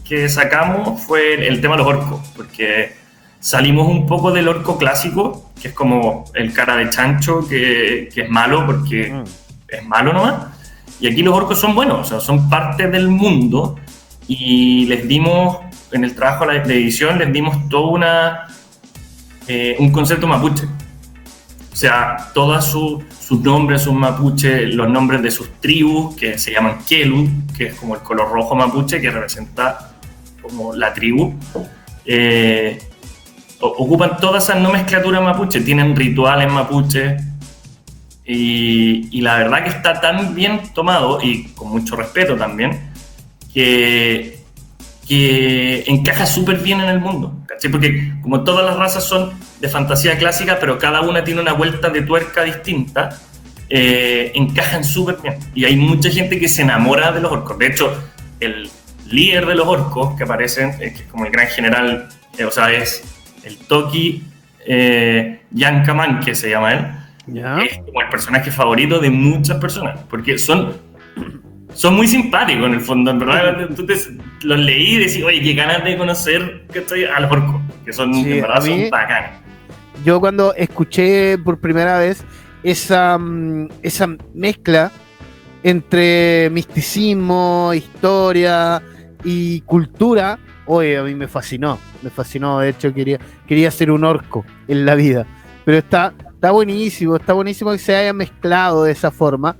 [0.03, 2.95] que sacamos fue el, el tema de los orcos, porque
[3.39, 8.21] salimos un poco del orco clásico, que es como el cara de chancho, que, que
[8.23, 9.21] es malo porque
[9.67, 10.47] es malo nomás.
[10.99, 13.75] Y aquí los orcos son buenos, o sea, son parte del mundo
[14.27, 15.57] y les dimos,
[15.91, 18.47] en el trabajo de edición, les dimos todo una,
[19.47, 20.65] eh, un concepto mapuche.
[21.71, 26.51] O sea, todos su- sus nombres son mapuche, los nombres de sus tribus, que se
[26.51, 29.93] llaman Kelu, que es como el color rojo mapuche, que representa
[30.41, 31.33] como la tribu.
[32.05, 32.79] Eh,
[33.59, 37.17] ocupan toda esa nomenclatura mapuche, tienen rituales mapuche,
[38.25, 42.92] y, y la verdad que está tan bien tomado y con mucho respeto también,
[43.53, 44.39] que,
[45.07, 47.35] que encaja súper bien en el mundo.
[47.47, 47.71] ¿cachai?
[47.71, 51.89] Porque como todas las razas son de fantasía clásica, pero cada una tiene una vuelta
[51.89, 53.19] de tuerca distinta,
[53.69, 55.35] eh, encajan súper bien.
[55.55, 57.57] Y hay mucha gente que se enamora de los orcos.
[57.57, 57.93] De hecho,
[58.39, 58.69] el
[59.09, 62.51] líder de los orcos que aparecen, eh, que es como el gran general, eh, o
[62.51, 63.03] sea, es
[63.43, 64.23] el Toki
[64.65, 66.87] eh, Yankaman, que se llama él
[67.27, 67.57] ¿Ya?
[67.59, 70.77] es como el personaje favorito de muchas personas, porque son,
[71.73, 73.69] son muy simpáticos en el fondo, en verdad.
[73.75, 73.95] Tú te-
[74.43, 77.05] los leí y decís, oye, qué ganas de conocer ¿cachai?
[77.05, 79.31] a los orcos, que son, Sí, en verdad, mí- son bacanes.
[80.05, 82.23] Yo cuando escuché por primera vez
[82.63, 84.91] esa, mm, esa mezcla
[85.63, 88.81] entre misticismo, historia
[89.23, 94.03] y cultura, oye, a mí me fascinó, me fascinó, de hecho quería, quería ser un
[94.03, 95.25] orco en la vida,
[95.63, 99.55] pero está, está buenísimo, está buenísimo que se haya mezclado de esa forma.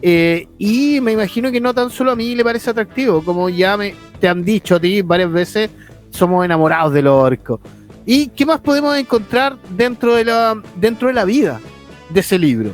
[0.00, 3.76] Eh, y me imagino que no tan solo a mí le parece atractivo, como ya
[3.76, 5.70] me, te han dicho a ti varias veces,
[6.10, 7.60] somos enamorados de los orcos.
[8.06, 11.60] ¿Y qué más podemos encontrar dentro de la, dentro de la vida
[12.10, 12.72] de ese libro?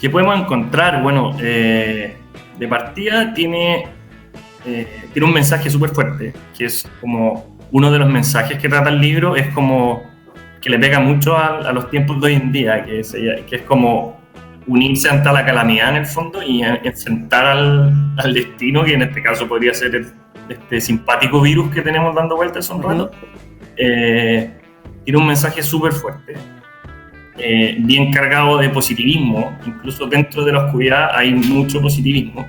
[0.00, 1.02] ¿Qué podemos encontrar?
[1.02, 2.16] Bueno, eh,
[2.58, 3.86] de partida tiene,
[4.64, 8.88] eh, tiene un mensaje súper fuerte, que es como uno de los mensajes que trata
[8.88, 10.02] el libro, es como
[10.60, 13.56] que le pega mucho a, a los tiempos de hoy en día, que es, que
[13.56, 14.17] es como
[14.68, 19.22] unirse ante la calamidad en el fondo y enfrentar al, al destino, que en este
[19.22, 20.12] caso podría ser el-
[20.48, 23.10] este simpático virus que tenemos dando vueltas un rato.
[23.76, 24.50] Eh,
[25.04, 26.34] tiene un mensaje súper fuerte
[27.38, 32.46] eh, bien cargado de positivismo, incluso dentro de la oscuridad hay mucho positivismo,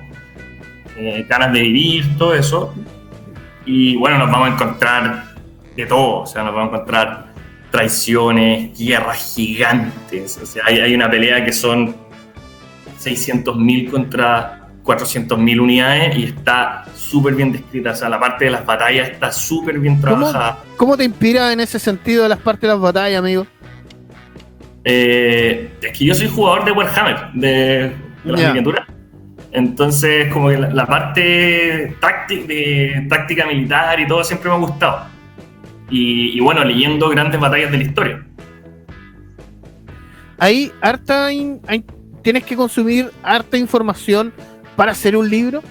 [0.98, 2.74] eh, ganas de vivir, todo eso.
[3.64, 5.24] Y bueno, nos vamos a encontrar
[5.76, 7.26] de todo, o sea, nos vamos a encontrar
[7.70, 11.94] traiciones, guerras gigantes, o sea, hay, hay una pelea que son
[13.02, 18.64] 600.000 contra 400.000 unidades y está súper bien descrita, o sea, la parte de las
[18.66, 20.58] batallas está súper bien trabajada.
[20.76, 23.46] ¿Cómo te inspira en ese sentido las partes de las batallas, amigo?
[24.84, 27.92] Eh, es que yo soy jugador de Warhammer, de, de
[28.24, 28.86] las miniaturas.
[29.52, 34.58] Entonces, como que la, la parte táctica, de táctica militar y todo siempre me ha
[34.58, 35.06] gustado.
[35.90, 38.26] Y, y bueno, leyendo grandes batallas de la historia.
[40.38, 41.84] Ahí harta in- hay-
[42.22, 44.32] tienes que consumir harta información
[44.76, 45.62] para hacer un libro.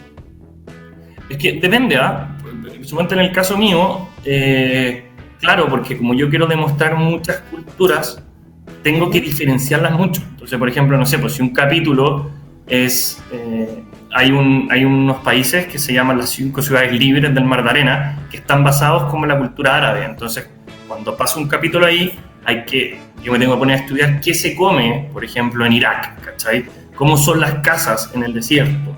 [1.30, 2.36] Es que depende, ¿ah?
[2.84, 5.06] Suponte en el caso mío, eh,
[5.40, 8.24] claro, porque como yo quiero demostrar muchas culturas,
[8.82, 10.22] tengo que diferenciarlas mucho.
[10.32, 12.30] Entonces, por ejemplo, no sé, pues si un capítulo
[12.68, 13.22] es...
[13.32, 17.64] eh, hay, un, hay unos países que se llaman las cinco ciudades libres del Mar
[17.64, 20.06] de Arena, que están basados como en la cultura árabe.
[20.06, 20.50] Entonces,
[20.88, 24.34] cuando paso un capítulo ahí, hay que, yo me tengo que poner a estudiar qué
[24.34, 26.66] se come, por ejemplo, en Irak, ¿cachai?
[26.96, 28.96] Cómo son las casas en el desierto.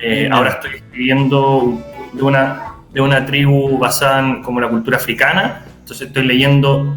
[0.00, 5.62] Eh, ahora estoy escribiendo de una, de una tribu basada en como la cultura africana,
[5.80, 6.96] entonces estoy leyendo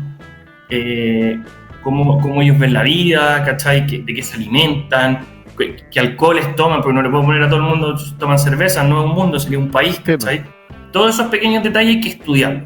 [0.70, 1.40] eh,
[1.84, 3.88] cómo, cómo ellos ven la vida, ¿cachai?
[3.88, 5.20] ¿Qué- de qué se alimentan,
[5.58, 8.84] qué, qué alcoholes toman, porque no le puedo poner a todo el mundo toman cerveza,
[8.84, 10.44] no es un mundo, sería un país, ¿cachai?
[10.92, 12.66] Todos esos pequeños detalles hay que estudiar.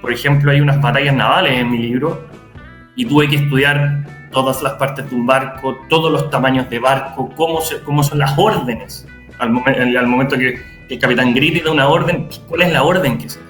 [0.00, 2.26] Por ejemplo, hay unas batallas navales en mi libro
[2.96, 7.30] y tuve que estudiar todas las partes de un barco, todos los tamaños de barco,
[7.36, 9.06] cómo, se- cómo son las órdenes.
[9.38, 12.72] Al, momen- al momento que, que el capitán grita y da una orden, ¿cuál es
[12.72, 13.46] la orden que se da?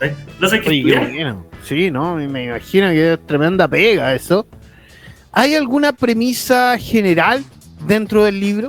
[0.00, 0.14] ¿Sí?
[0.32, 1.46] Entonces hay que Oye, bueno.
[1.64, 2.14] Sí, ¿no?
[2.16, 4.46] Me- imagino que es tremenda pega eso.
[5.32, 7.42] ¿Hay alguna premisa general
[7.86, 8.68] dentro del libro?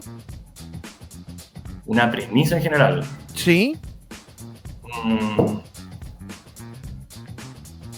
[1.85, 3.03] Una premisa en general.
[3.35, 3.77] Sí.
[5.03, 5.57] Mm,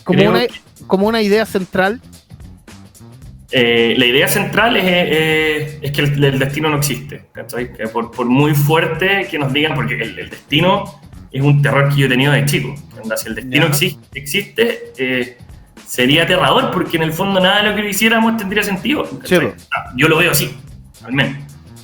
[0.04, 0.54] Como, una, que-
[0.88, 2.02] como una idea central.
[3.52, 7.26] Eh, la idea central es, eh, es que el, el destino no existe.
[7.94, 11.00] por, por muy fuerte que nos digan, porque el, el destino
[11.32, 12.76] es un terror que yo he tenido de chico.
[13.16, 15.38] Si el destino existe, existe eh,
[15.86, 19.08] sería aterrador, porque en el fondo nada de lo que lo hiciéramos tendría sentido.
[19.74, 20.56] Ah, yo lo veo así,
[21.04, 21.38] al menos.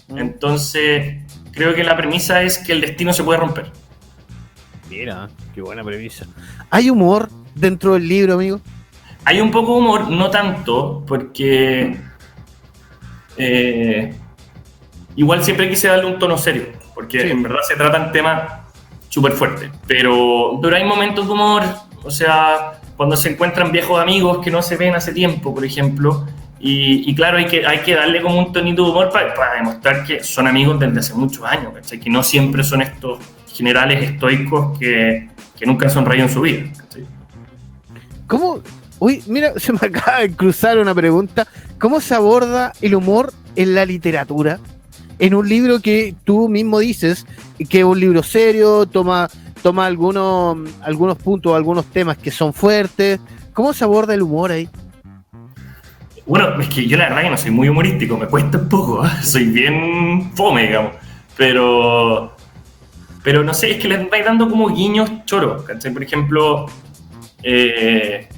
[0.08, 0.18] Mm.
[0.18, 1.18] Entonces,
[1.52, 3.72] creo que la premisa es que el destino se puede romper.
[4.90, 6.26] Mira, qué buena premisa.
[6.70, 8.60] ¿Hay humor dentro del libro, amigo?
[9.26, 11.98] Hay un poco de humor, no tanto, porque
[13.38, 14.14] eh,
[15.16, 17.30] igual siempre quise darle un tono serio, porque Sí.
[17.32, 18.52] en verdad se tratan temas
[19.10, 21.64] súper fuertes, pero, pero hay momentos de humor,
[22.04, 26.26] o sea, cuando se encuentran viejos amigos que no se ven hace tiempo, por ejemplo,
[26.60, 29.56] y, y claro, hay que, hay que darle como un tonito de humor para, para
[29.56, 32.00] demostrar que son amigos desde hace muchos años, ¿cachai?
[32.00, 33.20] que no siempre son estos
[33.54, 36.64] generales estoicos que, que nunca han sonreído en su vida.
[36.78, 37.06] ¿cachai?
[38.28, 38.60] ¿Cómo?
[39.04, 41.46] Uy, mira, se me acaba de cruzar una pregunta.
[41.78, 44.62] ¿Cómo se aborda el humor en la literatura?
[45.20, 47.26] En un libro que tú mismo dices
[47.70, 49.30] que es un libro serio, toma,
[49.62, 53.20] toma algunos, algunos puntos, algunos temas que son fuertes.
[53.52, 54.70] ¿Cómo se aborda el humor ahí?
[56.26, 59.06] Bueno, es que yo la verdad que no soy muy humorístico, me cuesta un poco,
[59.06, 59.10] ¿eh?
[59.22, 60.94] soy bien fome, digamos.
[61.36, 62.38] Pero,
[63.22, 65.64] pero no sé, es que les vais dando como guiños choros.
[65.64, 66.68] Por ejemplo,
[67.44, 68.30] eh,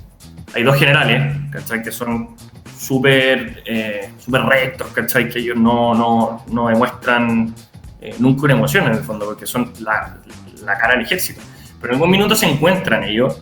[0.55, 1.83] hay dos generales, ¿cachai?
[1.83, 2.35] Que son
[2.77, 5.29] súper eh, súper rectos, ¿cachai?
[5.29, 7.53] Que ellos no, no, no demuestran
[8.01, 10.17] eh, nunca una emoción en el fondo, porque son la,
[10.63, 11.41] la cara del ejército.
[11.81, 13.41] Pero en algún minuto se encuentran ellos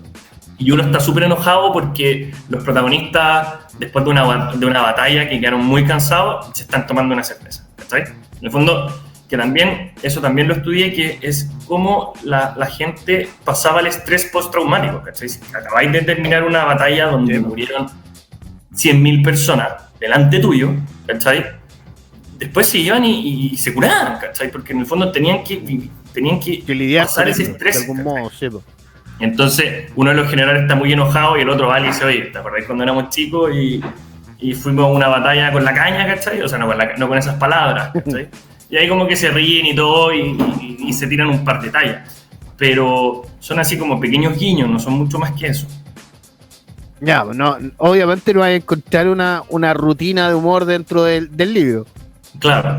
[0.57, 5.39] y uno está súper enojado porque los protagonistas, después de una, de una batalla que
[5.39, 7.67] quedaron muy cansados, se están tomando una cerveza.
[7.75, 8.01] ¿cachai?
[8.01, 8.91] En el fondo,
[9.29, 14.25] que también, eso también lo estudié, que es cómo la, la gente pasaba el estrés
[14.25, 15.01] postraumático.
[15.53, 17.87] acabáis de terminar una batalla donde murieron
[18.75, 20.71] 100.000 personas delante tuyo,
[21.07, 21.45] ¿cachai?
[22.37, 24.51] Después se iban y, y se curaban, ¿cachai?
[24.51, 25.57] Porque en el fondo tenían que,
[26.13, 27.75] tenían que, Que lidiar pasar ese estrés.
[27.75, 28.47] de algún modo, sí.
[29.19, 32.21] Entonces, uno de los generales está muy enojado y el otro va y dice, oye,
[32.23, 33.81] ¿te acordás cuando éramos chicos y,
[34.39, 36.41] y fuimos a una batalla con la caña, ¿cachai?
[36.41, 38.27] O sea, no con, la- no con esas palabras, ¿cachai?
[38.73, 41.61] Y ahí como que se ríen y todo y, y- y se tiran un par
[41.61, 42.25] de tallas.
[42.57, 45.67] Pero son así como pequeños guiños, no son mucho más que eso.
[46.99, 51.53] Ya, no, obviamente no hay a encontrar una, una rutina de humor dentro del, del
[51.53, 51.85] libro.
[52.39, 52.77] Claro.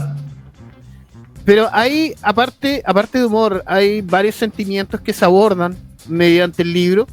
[1.45, 5.77] Pero hay, aparte, aparte de humor, hay varios sentimientos que se abordan
[6.09, 7.07] mediante el libro.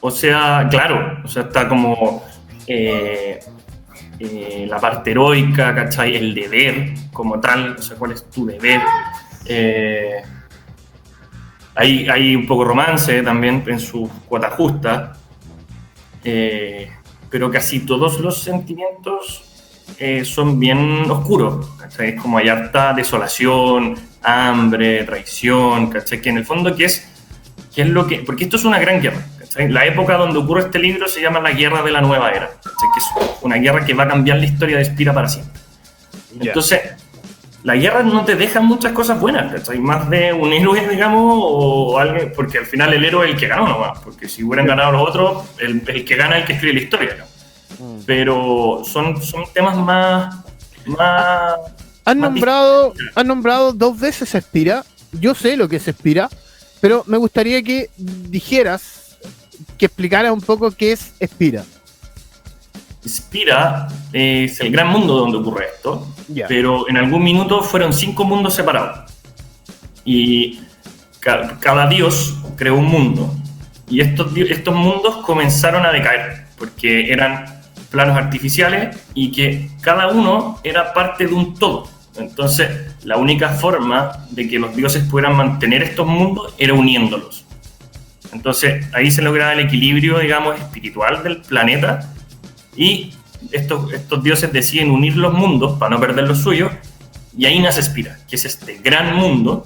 [0.00, 2.24] O sea, claro, o sea, está como
[2.66, 3.40] eh,
[4.18, 6.16] eh, la parte heroica, ¿cachai?
[6.16, 8.80] El deber como tal, o sea, cuál es tu deber.
[9.44, 10.22] Eh,
[11.74, 15.12] hay, un poco romance también en su cuota justa,
[16.24, 16.90] eh,
[17.28, 19.42] pero casi todos los sentimientos
[20.24, 21.70] son bien oscuros,
[22.20, 26.20] como hay harta desolación, hambre, traición, ¿cachai?
[26.20, 27.08] Que en el fondo, ¿qué es,
[27.74, 28.18] qué es lo que...?
[28.18, 29.24] Porque esto es una gran guerra.
[29.58, 32.48] La época donde ocurre este libro se llama la Guerra de la Nueva Era.
[32.62, 33.04] Que es
[33.42, 35.60] una guerra que va a cambiar la historia de Spira para siempre.
[36.40, 36.80] Entonces,
[37.62, 39.78] la guerra no te deja muchas cosas buenas, ¿cachai?
[39.78, 43.48] Más de un héroe, digamos, o alguien, porque al final el héroe es el que
[43.48, 46.52] ganó nomás, porque si hubieran ganado los otros, el, el que gana es el que
[46.52, 47.98] escribe la historia, ¿no?
[48.06, 50.36] Pero son, son temas más,
[50.86, 51.54] más
[52.04, 54.84] Han Más nombrado, han nombrado dos veces Espira
[55.20, 56.28] yo sé lo que es Espira,
[56.80, 59.05] pero me gustaría que dijeras,
[59.78, 61.64] que explicaras un poco qué es Espira.
[63.06, 66.06] Spira es el gran mundo donde ocurre esto,
[66.48, 69.10] pero en algún minuto fueron cinco mundos separados.
[70.04, 70.60] Y
[71.20, 73.32] ca- cada dios creó un mundo.
[73.88, 80.58] Y estos, estos mundos comenzaron a decaer, porque eran planos artificiales y que cada uno
[80.64, 81.88] era parte de un todo.
[82.16, 82.68] Entonces,
[83.04, 87.44] la única forma de que los dioses pudieran mantener estos mundos era uniéndolos.
[88.36, 92.12] Entonces, ahí se lograba el equilibrio, digamos, espiritual del planeta
[92.76, 93.12] y
[93.50, 96.70] estos, estos dioses deciden unir los mundos para no perder los suyos
[97.36, 99.64] y ahí nace Spira, que es este gran mundo.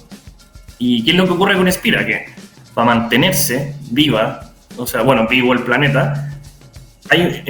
[0.79, 2.07] ¿Y qué es lo que ocurre con Spira?
[2.07, 2.27] Que
[2.75, 6.31] para mantenerse viva, o sea, bueno, vivo el planeta,
[7.11, 7.43] hay,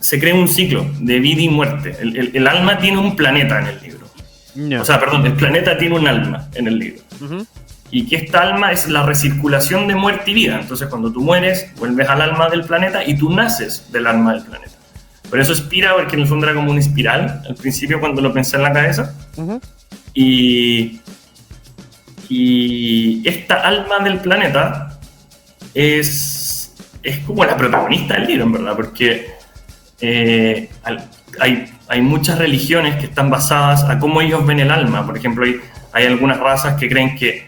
[0.00, 1.96] se crea un ciclo de vida y muerte.
[2.00, 4.06] El, el- el alma tiene un planeta en el libro.
[4.54, 4.82] Ya.
[4.82, 7.02] O sea, perdón, el planeta tiene un alma en el libro.
[7.20, 7.46] Ujú.
[7.90, 10.58] Y que esta alma es la recirculación de muerte y vida.
[10.60, 14.42] Entonces, cuando tú mueres, vuelves al alma del planeta y tú naces del alma del
[14.44, 14.72] planeta.
[15.30, 18.32] Por eso Spira, porque en el fondo era como una espiral al principio cuando lo
[18.32, 19.14] pensé en la cabeza.
[19.36, 19.60] Ujú.
[20.14, 21.00] Y,
[22.28, 24.98] y esta alma del planeta
[25.74, 29.26] es, es como la protagonista del libro, en verdad, porque
[30.00, 30.68] eh,
[31.40, 35.06] hay, hay muchas religiones que están basadas a cómo ellos ven el alma.
[35.06, 35.60] Por ejemplo, hay,
[35.92, 37.47] hay algunas razas que creen que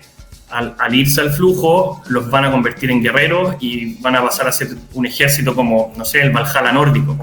[0.50, 4.48] al, al irse al flujo los van a convertir en guerreros y van a pasar
[4.48, 7.16] a ser un ejército como, no sé, el Valhalla nórdico.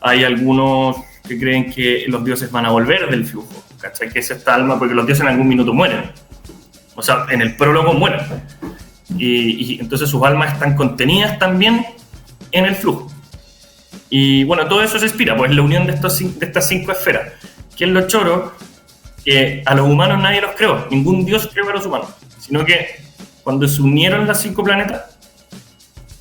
[0.00, 0.96] Hay algunos
[1.26, 4.08] que creen que los dioses van a volver del flujo, ¿cachai?
[4.08, 6.10] Que es esta alma, porque los dioses en algún minuto mueren.
[6.94, 8.20] O sea, en el prólogo mueren.
[9.16, 11.84] Y, y entonces sus almas están contenidas también
[12.52, 13.10] en el flujo.
[14.10, 17.32] Y bueno, todo eso se inspira, pues la unión de, estos, de estas cinco esferas.
[17.76, 18.54] Que es lo choro,
[19.28, 22.08] que a los humanos nadie los creó, ningún dios creó a los humanos,
[22.40, 22.96] sino que
[23.42, 25.02] cuando se unieron las cinco planetas,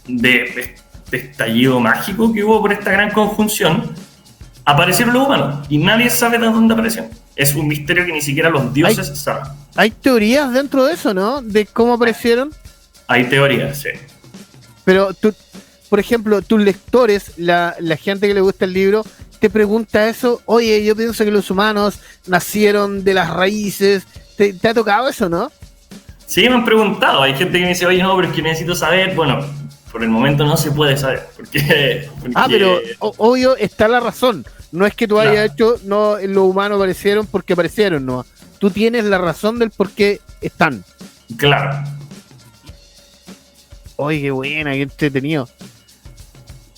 [0.06, 0.76] de
[1.08, 3.96] este estallido mágico que hubo por esta gran conjunción,
[4.66, 7.10] aparecieron los humanos y nadie sabe de dónde aparecieron.
[7.34, 9.54] Es un misterio que ni siquiera los dioses saben.
[9.78, 11.42] Hay teorías dentro de eso, ¿no?
[11.42, 12.52] De cómo aparecieron.
[13.08, 13.90] Hay teorías, sí.
[14.84, 15.34] Pero tú,
[15.88, 19.06] por ejemplo, tus lectores, la, la gente que le gusta el libro,
[19.40, 24.06] te pregunta eso, oye, yo pienso que los humanos nacieron de las raíces.
[24.36, 25.52] ¿Te, te ha tocado eso, no?
[26.26, 27.24] Sí, me han preguntado.
[27.24, 29.16] Hay gente que me dice, oye, no, pero es que necesito saber.
[29.16, 29.40] Bueno,
[29.92, 31.28] por el momento no se puede saber.
[31.38, 34.46] Porque, Ah, pero o- obvio está la razón.
[34.72, 38.26] No es que tú hayas hecho, no, los humanos aparecieron porque aparecieron, no.
[38.60, 40.84] Tú tienes la razón del por qué están.
[41.38, 41.88] Claro.
[43.96, 45.48] Oye, qué buena, qué entretenido.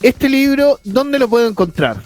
[0.01, 1.97] Este libro, ¿dónde lo puedo encontrar?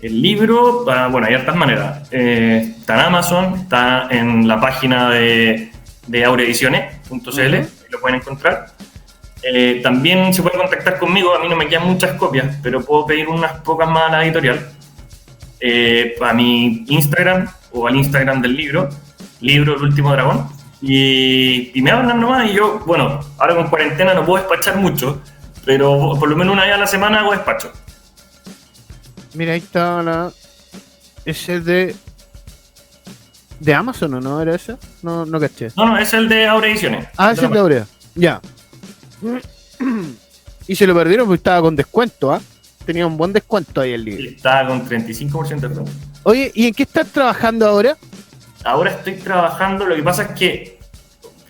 [0.00, 2.08] El libro, bueno, hay hartas maneras.
[2.10, 5.72] Eh, está en Amazon, está en la página de,
[6.06, 8.66] de aureediciones.cl, ahí lo pueden encontrar.
[9.42, 13.06] Eh, también se puede contactar conmigo, a mí no me quedan muchas copias, pero puedo
[13.06, 14.68] pedir unas pocas más a la editorial.
[15.60, 18.88] Eh, a mi Instagram o al Instagram del libro,
[19.40, 20.48] Libro El Último Dragón.
[20.82, 25.22] Y, y me hablan nomás y yo, bueno, ahora con cuarentena no puedo despachar mucho,
[25.64, 27.72] pero por lo menos una vez a la semana hago despacho.
[29.36, 30.32] Mira, ahí está la.
[31.24, 31.96] Ese es de.
[33.60, 34.40] ¿De Amazon o no?
[34.40, 34.76] ¿Era ese?
[35.02, 35.68] No, no caché.
[35.76, 37.08] No, no, es el de Aure Ediciones.
[37.16, 37.86] Ah, es de Aurea.
[38.14, 38.40] Ya.
[40.68, 42.40] Y se lo perdieron porque estaba con descuento, ¿ah?
[42.84, 44.28] Tenía un buen descuento ahí el libro.
[44.30, 45.92] Está con 35% de descuento.
[46.24, 47.96] Oye, ¿y en qué estás trabajando ahora?
[48.64, 50.80] Ahora estoy trabajando, lo que pasa es que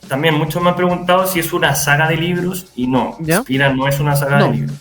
[0.07, 3.16] también muchos me han preguntado si es una saga de libros y no.
[3.20, 3.39] ¿Ya?
[3.41, 4.51] Spira no es una saga No.
[4.51, 4.76] de libros.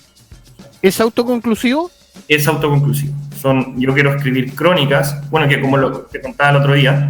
[0.82, 1.90] ¿Es autoconclusivo?
[2.28, 3.14] Es autoconclusivo.
[3.40, 7.10] Son, yo quiero escribir crónicas, bueno, que como lo que contaba el otro día,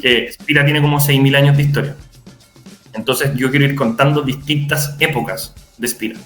[0.00, 1.96] que Spira tiene como 6.000 años de historia.
[2.92, 6.18] Entonces yo quiero ir contando distintas épocas de Spira.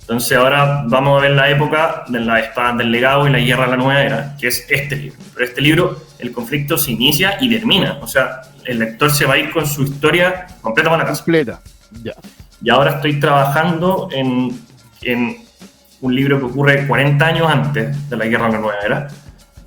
[0.00, 3.64] Entonces ahora vamos a ver la época de las espadas del legado y la guerra
[3.64, 5.18] de la nueva era, que es este libro.
[5.32, 7.98] Pero este libro, el conflicto se inicia y termina.
[8.02, 11.24] O sea, el lector se va a ir con su historia completa para la casa.
[11.24, 11.60] Completa.
[12.02, 12.12] Ya.
[12.62, 14.58] Y ahora estoy trabajando en,
[15.02, 15.43] en
[16.04, 19.08] un libro que ocurre 40 años antes de la Guerra de la Nueva Era.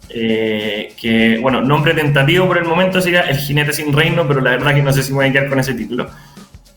[0.10, 4.52] eh, que, bueno, nombre tentativo por el momento sería El jinete sin reino, pero la
[4.52, 6.10] verdad que no sé si me voy a quedar con ese título.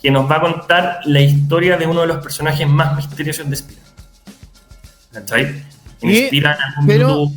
[0.02, 3.54] Que nos va a contar la historia de uno de los personajes más misteriosos de
[3.56, 3.80] Spira.
[5.12, 5.62] ¿Cachai?
[6.02, 7.32] En Y- Spira en algún pero- minuto-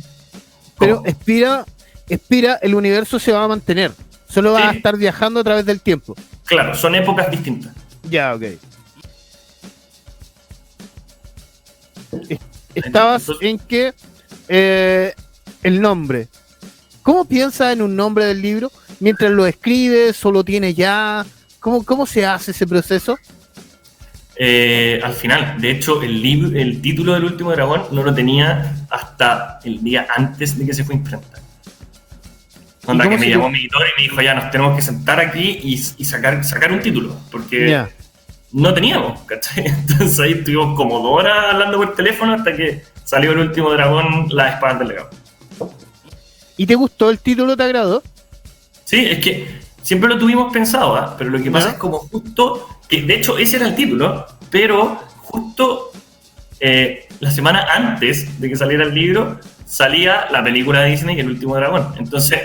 [0.80, 1.08] Pero ¿Cómo?
[1.08, 1.64] Expira,
[2.08, 3.92] Expira, el universo se va a mantener.
[4.28, 4.78] Solo va a Sí.
[4.78, 6.14] estar viajando a través del tiempo.
[6.44, 7.72] Claro, son épocas distintas.
[8.02, 8.42] Ya, ok.
[12.74, 13.92] Estabas en que
[14.48, 15.14] eh,
[15.62, 16.28] el nombre.
[17.02, 18.70] ¿Cómo piensas en un nombre del libro?
[19.00, 21.24] mientras lo escribes o lo tienes ya?
[21.60, 23.18] ¿Cómo, cómo se hace ese proceso?
[24.36, 28.74] Eh, al final, de hecho, el, libro, el título del último dragón no lo tenía
[28.90, 31.38] hasta el día antes de que se fue a imprenta.
[32.84, 35.58] Cuando que me llamó mi editor y me dijo, ya nos tenemos que sentar aquí
[35.62, 37.86] y, y sacar, sacar un título, porque.
[38.54, 39.66] No teníamos, ¿cachai?
[39.88, 44.28] Entonces ahí estuvimos como dos horas hablando por teléfono hasta que salió el último dragón,
[44.30, 45.10] la espada del legado.
[46.56, 47.56] ¿Y te gustó el título?
[47.56, 48.02] ¿Te agradó?
[48.84, 51.16] Sí, es que siempre lo tuvimos pensado, ¿ah?
[51.18, 55.00] pero lo que pasa es como justo, que de hecho ese era el título, pero
[55.18, 55.90] justo
[56.60, 61.30] eh, la semana antes de que saliera el libro, salía la película de Disney, El
[61.30, 61.92] último dragón.
[61.98, 62.40] Entonces,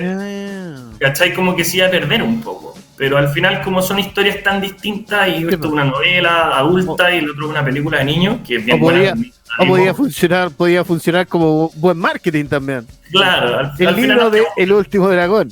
[0.99, 1.36] ¿cachai?
[1.36, 2.74] Como que se iba a perder un poco.
[3.00, 5.72] Pero al final, como son historias tan distintas, y esto es pues.
[5.72, 8.82] una novela adulta y el otro es una película de niños, que es bien O
[8.82, 9.32] podía, buena.
[9.58, 12.86] o podía funcionar, podía funcionar como buen marketing también.
[13.10, 15.50] Claro, al, El al libro final de El último dragón.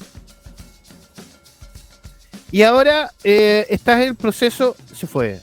[2.52, 4.76] Y ahora eh, estás en el proceso.
[4.94, 5.40] Se fue.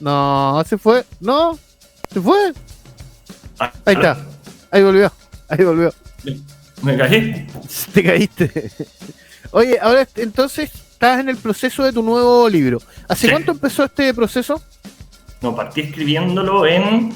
[0.00, 1.04] No, se fue.
[1.20, 1.56] No,
[2.12, 2.54] se fue.
[3.60, 4.16] Ah, Ahí está.
[4.72, 5.12] Ahí volvió.
[5.48, 5.94] Ahí volvió.
[6.82, 7.46] Me caí.
[7.94, 8.72] Te caíste.
[9.52, 12.80] Oye, ahora entonces estás en el proceso de tu nuevo libro.
[13.06, 13.30] ¿Hace Sí.
[13.32, 14.62] cuánto empezó este proceso?
[15.42, 17.12] No, partí escribiéndolo en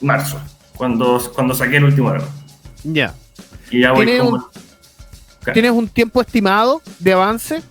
[0.00, 0.40] marzo,
[0.74, 2.30] cuando, cuando saqué el último dragón.
[2.84, 3.14] Ya.
[3.70, 4.48] Y ya voy ¿Tiene como...
[5.52, 7.62] ¿Tienes un tiempo estimado de avance?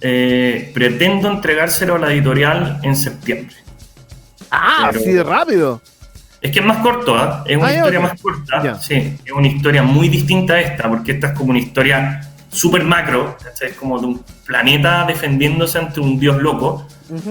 [0.00, 3.54] Eh, pretendo entregárselo a la editorial en septiembre.
[4.50, 5.80] Ah, Pero- así de rápido.
[6.40, 7.44] Es que es más corto, ¿ah?
[7.46, 8.80] Es una Ah, historia más corta.
[8.80, 12.84] Sí, es una historia muy distinta a esta, porque esta es como una historia súper
[12.84, 13.70] macro, ¿cachai?
[13.70, 16.86] Es como de un planeta defendiéndose ante un dios loco.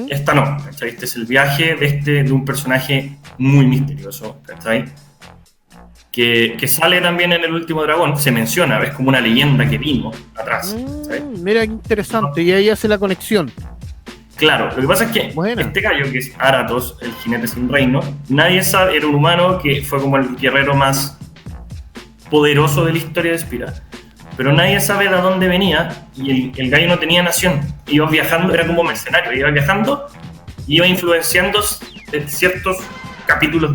[0.09, 0.89] Esta no, ¿cachai?
[0.89, 4.85] Este es el viaje de, este, de un personaje muy misterioso, ¿cachai?
[6.11, 9.77] Que, que sale también en el último dragón, se menciona, es como una leyenda que
[9.77, 10.75] vino atrás.
[10.75, 12.41] Mm, mira interesante.
[12.41, 13.51] Y ahí hace la conexión.
[14.35, 18.01] Claro, lo que pasa es que este gallo, que es Aratos, el jinete sin reino,
[18.27, 21.17] nadie sabe, era un humano que fue como el guerrero más
[22.29, 23.73] poderoso de la historia de Spira.
[24.37, 27.61] Pero nadie sabe de dónde venía y el, el gallo no tenía nación.
[27.87, 30.07] Iba viajando, era como mercenario, iba viajando,
[30.67, 31.61] iba influenciando
[32.27, 32.77] ciertos
[33.25, 33.73] capítulos.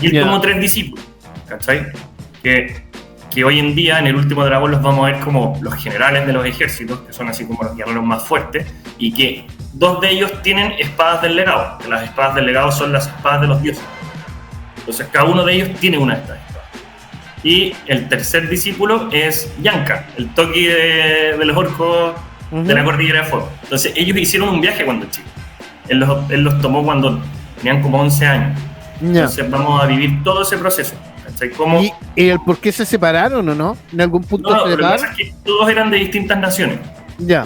[0.00, 1.04] Y él tomó tres discípulos,
[1.48, 1.86] ¿cachai?
[2.42, 2.82] Que,
[3.32, 6.26] que hoy en día en el último dragón los vamos a ver como los generales
[6.26, 8.66] de los ejércitos, que son así como los guerreros más fuertes,
[8.98, 12.92] y que dos de ellos tienen espadas del legado, que las espadas del legado son
[12.92, 13.84] las espadas de los dioses.
[14.78, 16.38] Entonces cada uno de ellos tiene una de estas.
[17.44, 22.14] Y el tercer discípulo es Yanka, el toki de, de los orcos
[22.52, 23.48] de la cordillera de fuego.
[23.62, 25.30] Entonces ellos hicieron un viaje cuando chicos.
[25.88, 27.20] Él los, él los tomó cuando
[27.56, 28.60] tenían como 11 años.
[29.00, 29.06] Ya.
[29.08, 30.94] Entonces vamos a vivir todo ese proceso.
[31.56, 33.76] Como, ¿Y, el por qué se separaron o no?
[33.92, 35.20] ¿En algún punto no, se lo que pasa separaron?
[35.20, 36.78] es que todos eran de distintas naciones.
[37.18, 37.44] Ya.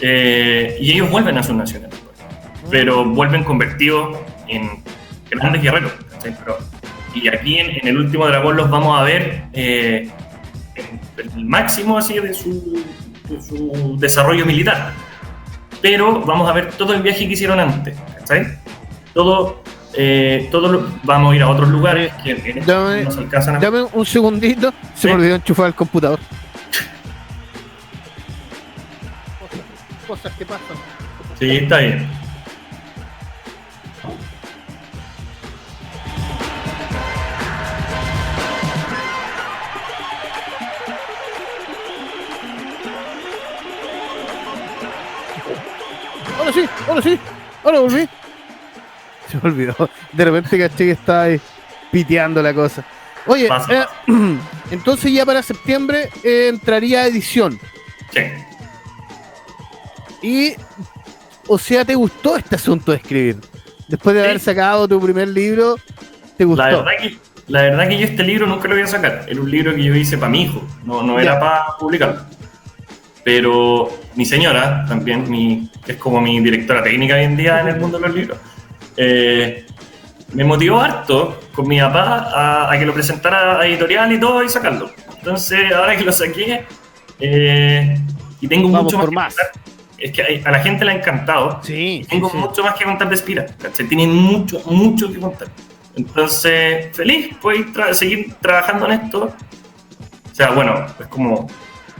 [0.00, 2.16] Eh, y ellos vuelven a sus naciones después.
[2.70, 4.16] Pero vuelven convertidos
[4.48, 4.82] en
[5.30, 5.92] grandes guerreros.
[6.12, 6.36] ¿cachai?
[6.38, 6.58] Pero-
[7.14, 10.10] y aquí en, en el último dragón los vamos a ver eh,
[10.74, 12.82] en el máximo así de su,
[13.28, 14.92] de su desarrollo militar.
[15.80, 17.96] Pero vamos a ver todo el viaje que hicieron antes.
[18.18, 18.46] ¿cachai?
[19.12, 19.62] Todo,
[19.94, 23.20] eh, todo lo- vamos a ir a otros lugares que en este Dame- no se
[23.20, 24.72] alcanzan a Dame un segundito.
[24.94, 25.06] Se Sí.
[25.08, 26.18] me olvidó enchufar el computador.
[30.08, 30.76] Cosas que pasan.
[31.38, 32.06] Sí, está bien.
[46.54, 47.18] Sí, ahora sí.
[47.64, 48.08] Ahora volví.
[49.30, 49.74] Se me olvidó.
[50.12, 51.40] De repente caché que estaba ahí
[51.90, 52.84] piteando la cosa.
[53.26, 53.84] Oye, eh,
[54.70, 57.58] entonces ya para septiembre eh, entraría edición.
[58.12, 58.20] Sí.
[60.22, 60.54] Y,
[61.48, 63.36] o sea, ¿te gustó este asunto de escribir?
[63.88, 64.26] Después de Sí.
[64.28, 65.76] haber sacado tu primer libro,
[66.36, 66.62] ¿te gustó?
[66.62, 69.24] La verdad, que, la verdad que yo este libro nunca lo voy a sacar.
[69.28, 72.22] Era un libro que yo hice para mi hijo, no, no era para publicarlo.
[73.24, 77.68] Pero mi señora, también, mi, que es como mi directora técnica hoy en día en
[77.68, 78.38] el mundo de los libros,
[78.96, 79.66] eh,
[80.32, 84.42] me motivó harto con mi papá a, a que lo presentara a editorial y todo
[84.42, 84.90] y sacarlo.
[85.18, 86.64] Entonces, ahora que lo saqué
[87.20, 87.98] eh,
[88.40, 89.36] y tengo Vamos mucho más por más.
[89.98, 91.60] es que a, la gente le ha encantado.
[91.62, 92.36] Sí, Tengo sí.
[92.36, 93.86] mucho más que contar de Spira, ¿cachai?
[93.86, 95.48] Tienen mucho, mucho que contar.
[95.96, 99.24] Entonces, feliz, voy a tra- seguir trabajando en esto.
[99.24, 101.46] O sea, bueno, es como,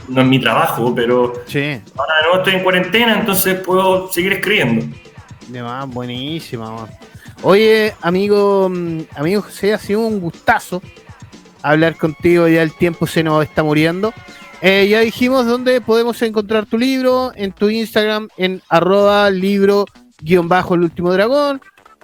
[0.07, 4.33] no es mi trabajo, pero Sí, ahora de nuevo estoy en cuarentena, entonces puedo seguir
[4.33, 4.85] escribiendo.
[5.47, 6.71] de más, buenísima.
[6.71, 6.87] man.
[7.41, 10.81] Oye, amigo, mm, amigo José, ha sido un gustazo
[11.61, 12.47] hablar contigo.
[12.47, 14.13] Ya el tiempo se nos está muriendo.
[14.61, 19.85] Eh, ya dijimos dónde podemos encontrar tu libro, en tu Instagram, en arroba libro
[20.21, 21.61] guion bajo el último dragón,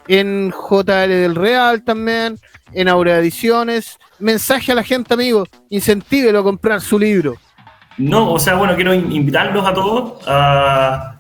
[0.07, 2.37] en JL del Real también,
[2.73, 3.97] en Aurea Ediciones.
[4.19, 7.37] Mensaje a la gente, amigo, incentívelo a comprar su libro.
[7.97, 11.17] No, o sea, bueno, quiero invitarlos a todos a,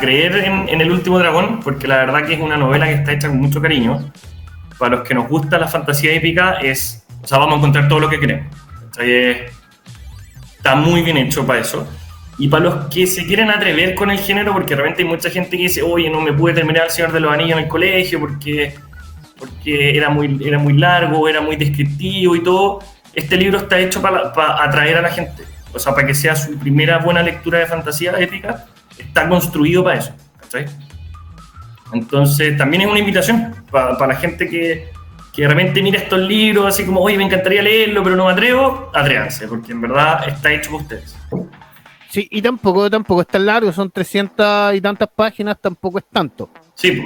[0.00, 3.28] creer en, El último dragón, porque la verdad que es una novela que está hecha
[3.28, 4.12] con mucho cariño.
[4.78, 8.00] Para los que nos gusta la fantasía épica, es, o sea, vamos a encontrar todo
[8.00, 8.46] lo que queremos.
[10.56, 11.86] Está muy bien hecho para eso.
[12.38, 15.56] Y para los que se quieren atrever con el género, porque realmente hay mucha gente
[15.56, 18.18] que dice, oye, no me pude terminar El Señor de los Anillos en el colegio
[18.18, 18.74] porque,
[19.38, 22.80] porque era, muy, era muy largo, era muy descriptivo y todo.
[23.12, 24.32] Este libro está hecho para
[24.64, 25.53] atraer a la gente.
[25.74, 28.66] O sea, para que sea su primera buena lectura de fantasía épica,
[28.98, 30.12] está construido para eso.
[31.92, 34.88] Entonces, también es una invitación para, para la gente que,
[35.34, 38.32] que de repente mira estos libros así como, oye, me encantaría leerlo, pero no me
[38.32, 41.16] atrevo, atrévanse, porque en verdad está hecho para ustedes.
[42.08, 46.48] Sí, y tampoco, tampoco es tan largo, son 300 y tantas páginas, tampoco es tanto.
[46.74, 47.02] Sí,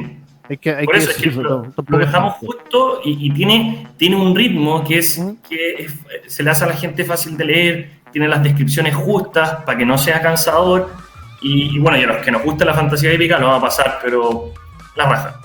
[0.47, 4.85] hay que, hay Por eso es que lo, dejamos justo y, tiene, tiene un ritmo
[4.85, 5.89] que es que
[6.27, 9.87] se le hace a la gente fácil de leer, tiene las descripciones justas para que
[9.87, 10.91] no sea cansador.
[11.41, 13.99] Y, bueno, y a los que nos gusta la fantasía épica lo va a pasar,
[14.03, 14.53] pero
[14.97, 15.41] la raja.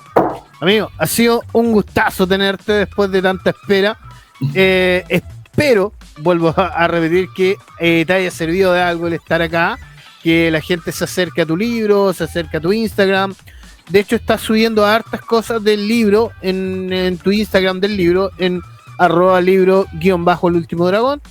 [0.59, 3.97] Amigo, ha sido un gustazo tenerte después de tanta espera.
[4.55, 9.77] Eh, espero vuelvo a, repetir que eh, te haya servido de algo el estar acá,
[10.21, 13.33] que la gente se acerque a tu libro, se acerque a tu Instagram.
[13.89, 18.61] De hecho, estás subiendo hartas cosas del libro en, tu Instagram del libro, en
[18.97, 21.21] arroba libro guion bajo el último dragón.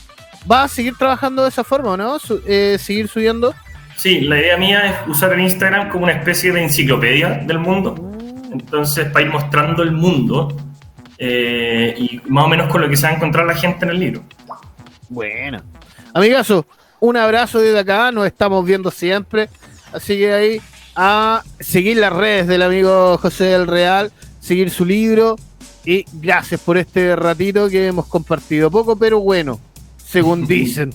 [0.45, 2.18] ¿Vas a seguir trabajando de esa forma, no?
[2.47, 3.55] Eh, ¿Seguir subiendo?
[3.97, 7.95] Sí, la idea mía es usar el Instagram como una especie de enciclopedia del mundo.
[8.51, 10.57] Entonces, para ir mostrando el mundo
[11.18, 13.90] eh, y más o menos con lo que se va a encontrar la gente en
[13.93, 14.22] el libro.
[15.09, 15.62] Bueno.
[16.14, 16.66] Amigazo,
[16.99, 19.49] un abrazo desde acá, nos estamos viendo siempre.
[19.93, 20.61] Así que ahí
[20.97, 25.36] a seguir las redes del amigo José del Real, seguir su libro
[25.84, 28.70] y gracias por este ratito que hemos compartido.
[28.70, 29.61] Poco, pero bueno,
[30.13, 30.93] según dicen.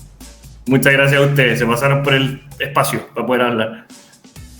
[0.66, 3.86] Muchas gracias a ustedes, se pasaron por el espacio para poder hablar.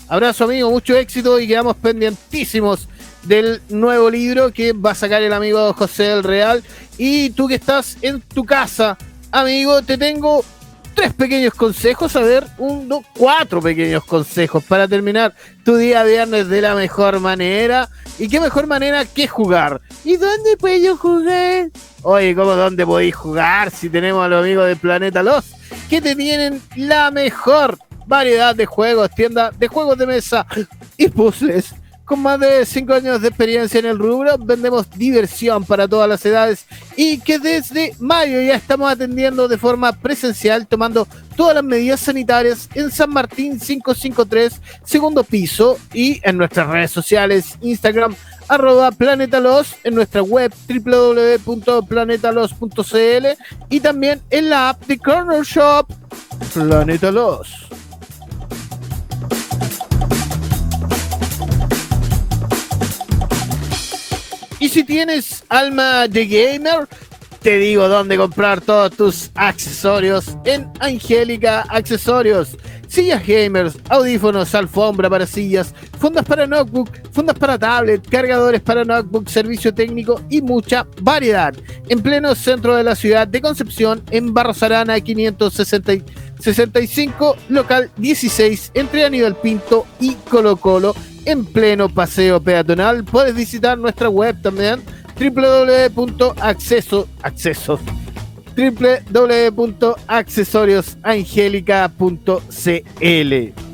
[0.07, 2.89] Abrazo amigo, mucho éxito y quedamos pendientísimos
[3.23, 6.63] del nuevo libro que va a sacar el amigo José del Real.
[6.97, 8.97] Y tú que estás en tu casa,
[9.31, 10.43] amigo, te tengo
[10.93, 15.33] tres pequeños consejos, a ver, uno, cuatro pequeños consejos para terminar
[15.63, 17.89] tu día viernes de la mejor manera.
[18.17, 19.81] ¿Y qué mejor manera que jugar?
[20.03, 21.69] ¿Y dónde puedo jugar?
[22.03, 25.45] Oye, ¿cómo dónde podéis jugar si tenemos a los amigos de Planeta Los
[25.89, 30.45] que te tienen la mejor variedad de juegos, tienda de juegos de mesa
[30.97, 31.73] y puzzles
[32.09, 36.25] con más de 5 años de experiencia en el rubro, vendemos diversión para todas las
[36.25, 41.99] edades y que desde mayo ya estamos atendiendo de forma presencial, tomando todas las medidas
[41.99, 48.15] sanitarias en San Martín 553, segundo piso, y en nuestras redes sociales, Instagram,
[48.47, 53.27] arroba planetalos, en nuestra web www.planetalos.cl
[53.69, 55.85] y también en la app de Corner Shop
[56.55, 57.68] Planetalos.
[64.59, 66.87] Y si tienes alma de gamer,
[67.41, 72.57] te digo dónde comprar todos tus accesorios en Angélica Accesorios.
[72.89, 79.29] Sillas gamers, audífonos, alfombra para sillas, fundas para notebook, fundas para tablet, cargadores para notebook,
[79.29, 81.53] servicio técnico y mucha variedad.
[81.87, 84.95] En pleno centro de la ciudad de Concepción, en Barros Arana
[86.39, 93.03] 565, local 16, entre Aníbal Pinto y Colo Colo en pleno paseo peatonal.
[93.03, 94.81] Puedes visitar nuestra web también
[103.35, 103.68] Te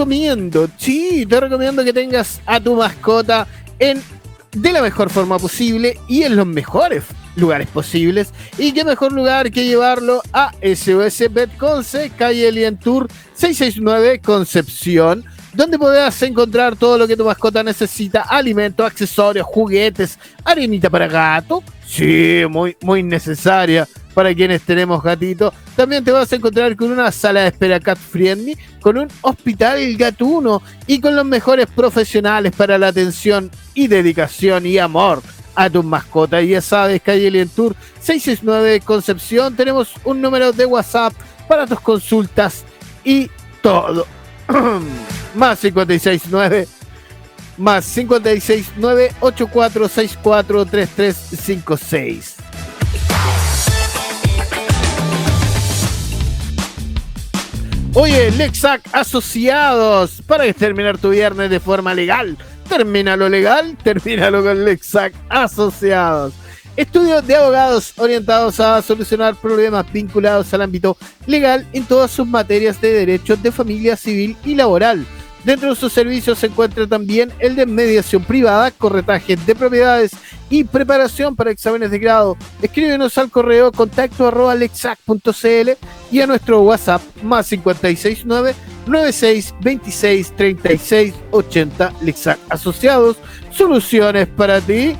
[0.00, 3.46] recomiendo, sí, te recomiendo que tengas a tu mascota
[3.78, 4.02] en
[4.52, 7.04] de la mejor forma posible y en los mejores
[7.36, 8.30] lugares posibles.
[8.56, 11.24] Y qué mejor lugar que llevarlo a SOS
[11.58, 15.22] Conce, calle Tour 669 Concepción,
[15.52, 21.62] donde podrás encontrar todo lo que tu mascota necesita: alimentos, accesorios, juguetes, arenita para gato.
[21.86, 25.52] Sí, muy, muy necesaria para quienes tenemos gatito.
[25.76, 29.96] También te vas a encontrar con una sala de espera cat friendly, con un hospital
[29.96, 35.22] gatuno y con los mejores profesionales para la atención y dedicación y amor
[35.54, 36.42] a tus mascotas.
[36.42, 41.12] Y ya sabes, calle Tour 669 Concepción, tenemos un número de WhatsApp
[41.48, 42.64] para tus consultas
[43.04, 43.30] y
[43.62, 44.06] todo.
[45.34, 46.66] Más 569
[47.60, 52.49] más 569 8464 3356.
[57.94, 62.36] Oye, Lexac Asociados, para terminar tu viernes de forma legal.
[62.68, 66.32] Termina lo legal, termínalo con Lexac Asociados.
[66.76, 72.80] Estudios de abogados orientados a solucionar problemas vinculados al ámbito legal en todas sus materias
[72.80, 75.04] de derechos de familia civil y laboral
[75.44, 80.12] Dentro de sus servicios se encuentra también el de mediación privada, corretaje de propiedades
[80.50, 82.36] y preparación para exámenes de grado.
[82.60, 85.70] Escríbenos al correo contacto arroba lexac.cl
[86.10, 88.54] y a nuestro WhatsApp más 569
[88.86, 93.16] 96 26 36 80 Lexac Asociados.
[93.50, 94.96] Soluciones para ti.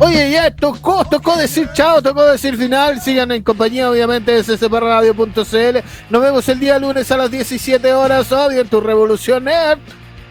[0.00, 3.00] Oye, ya tocó, tocó decir chao, tocó decir final.
[3.00, 5.78] Sigan en compañía, obviamente, de ccpradio.cl.
[6.10, 9.80] Nos vemos el día lunes a las 17 horas, obvio, en tu revolución nerd.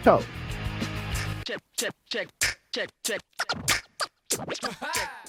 [0.02, 0.20] Chao.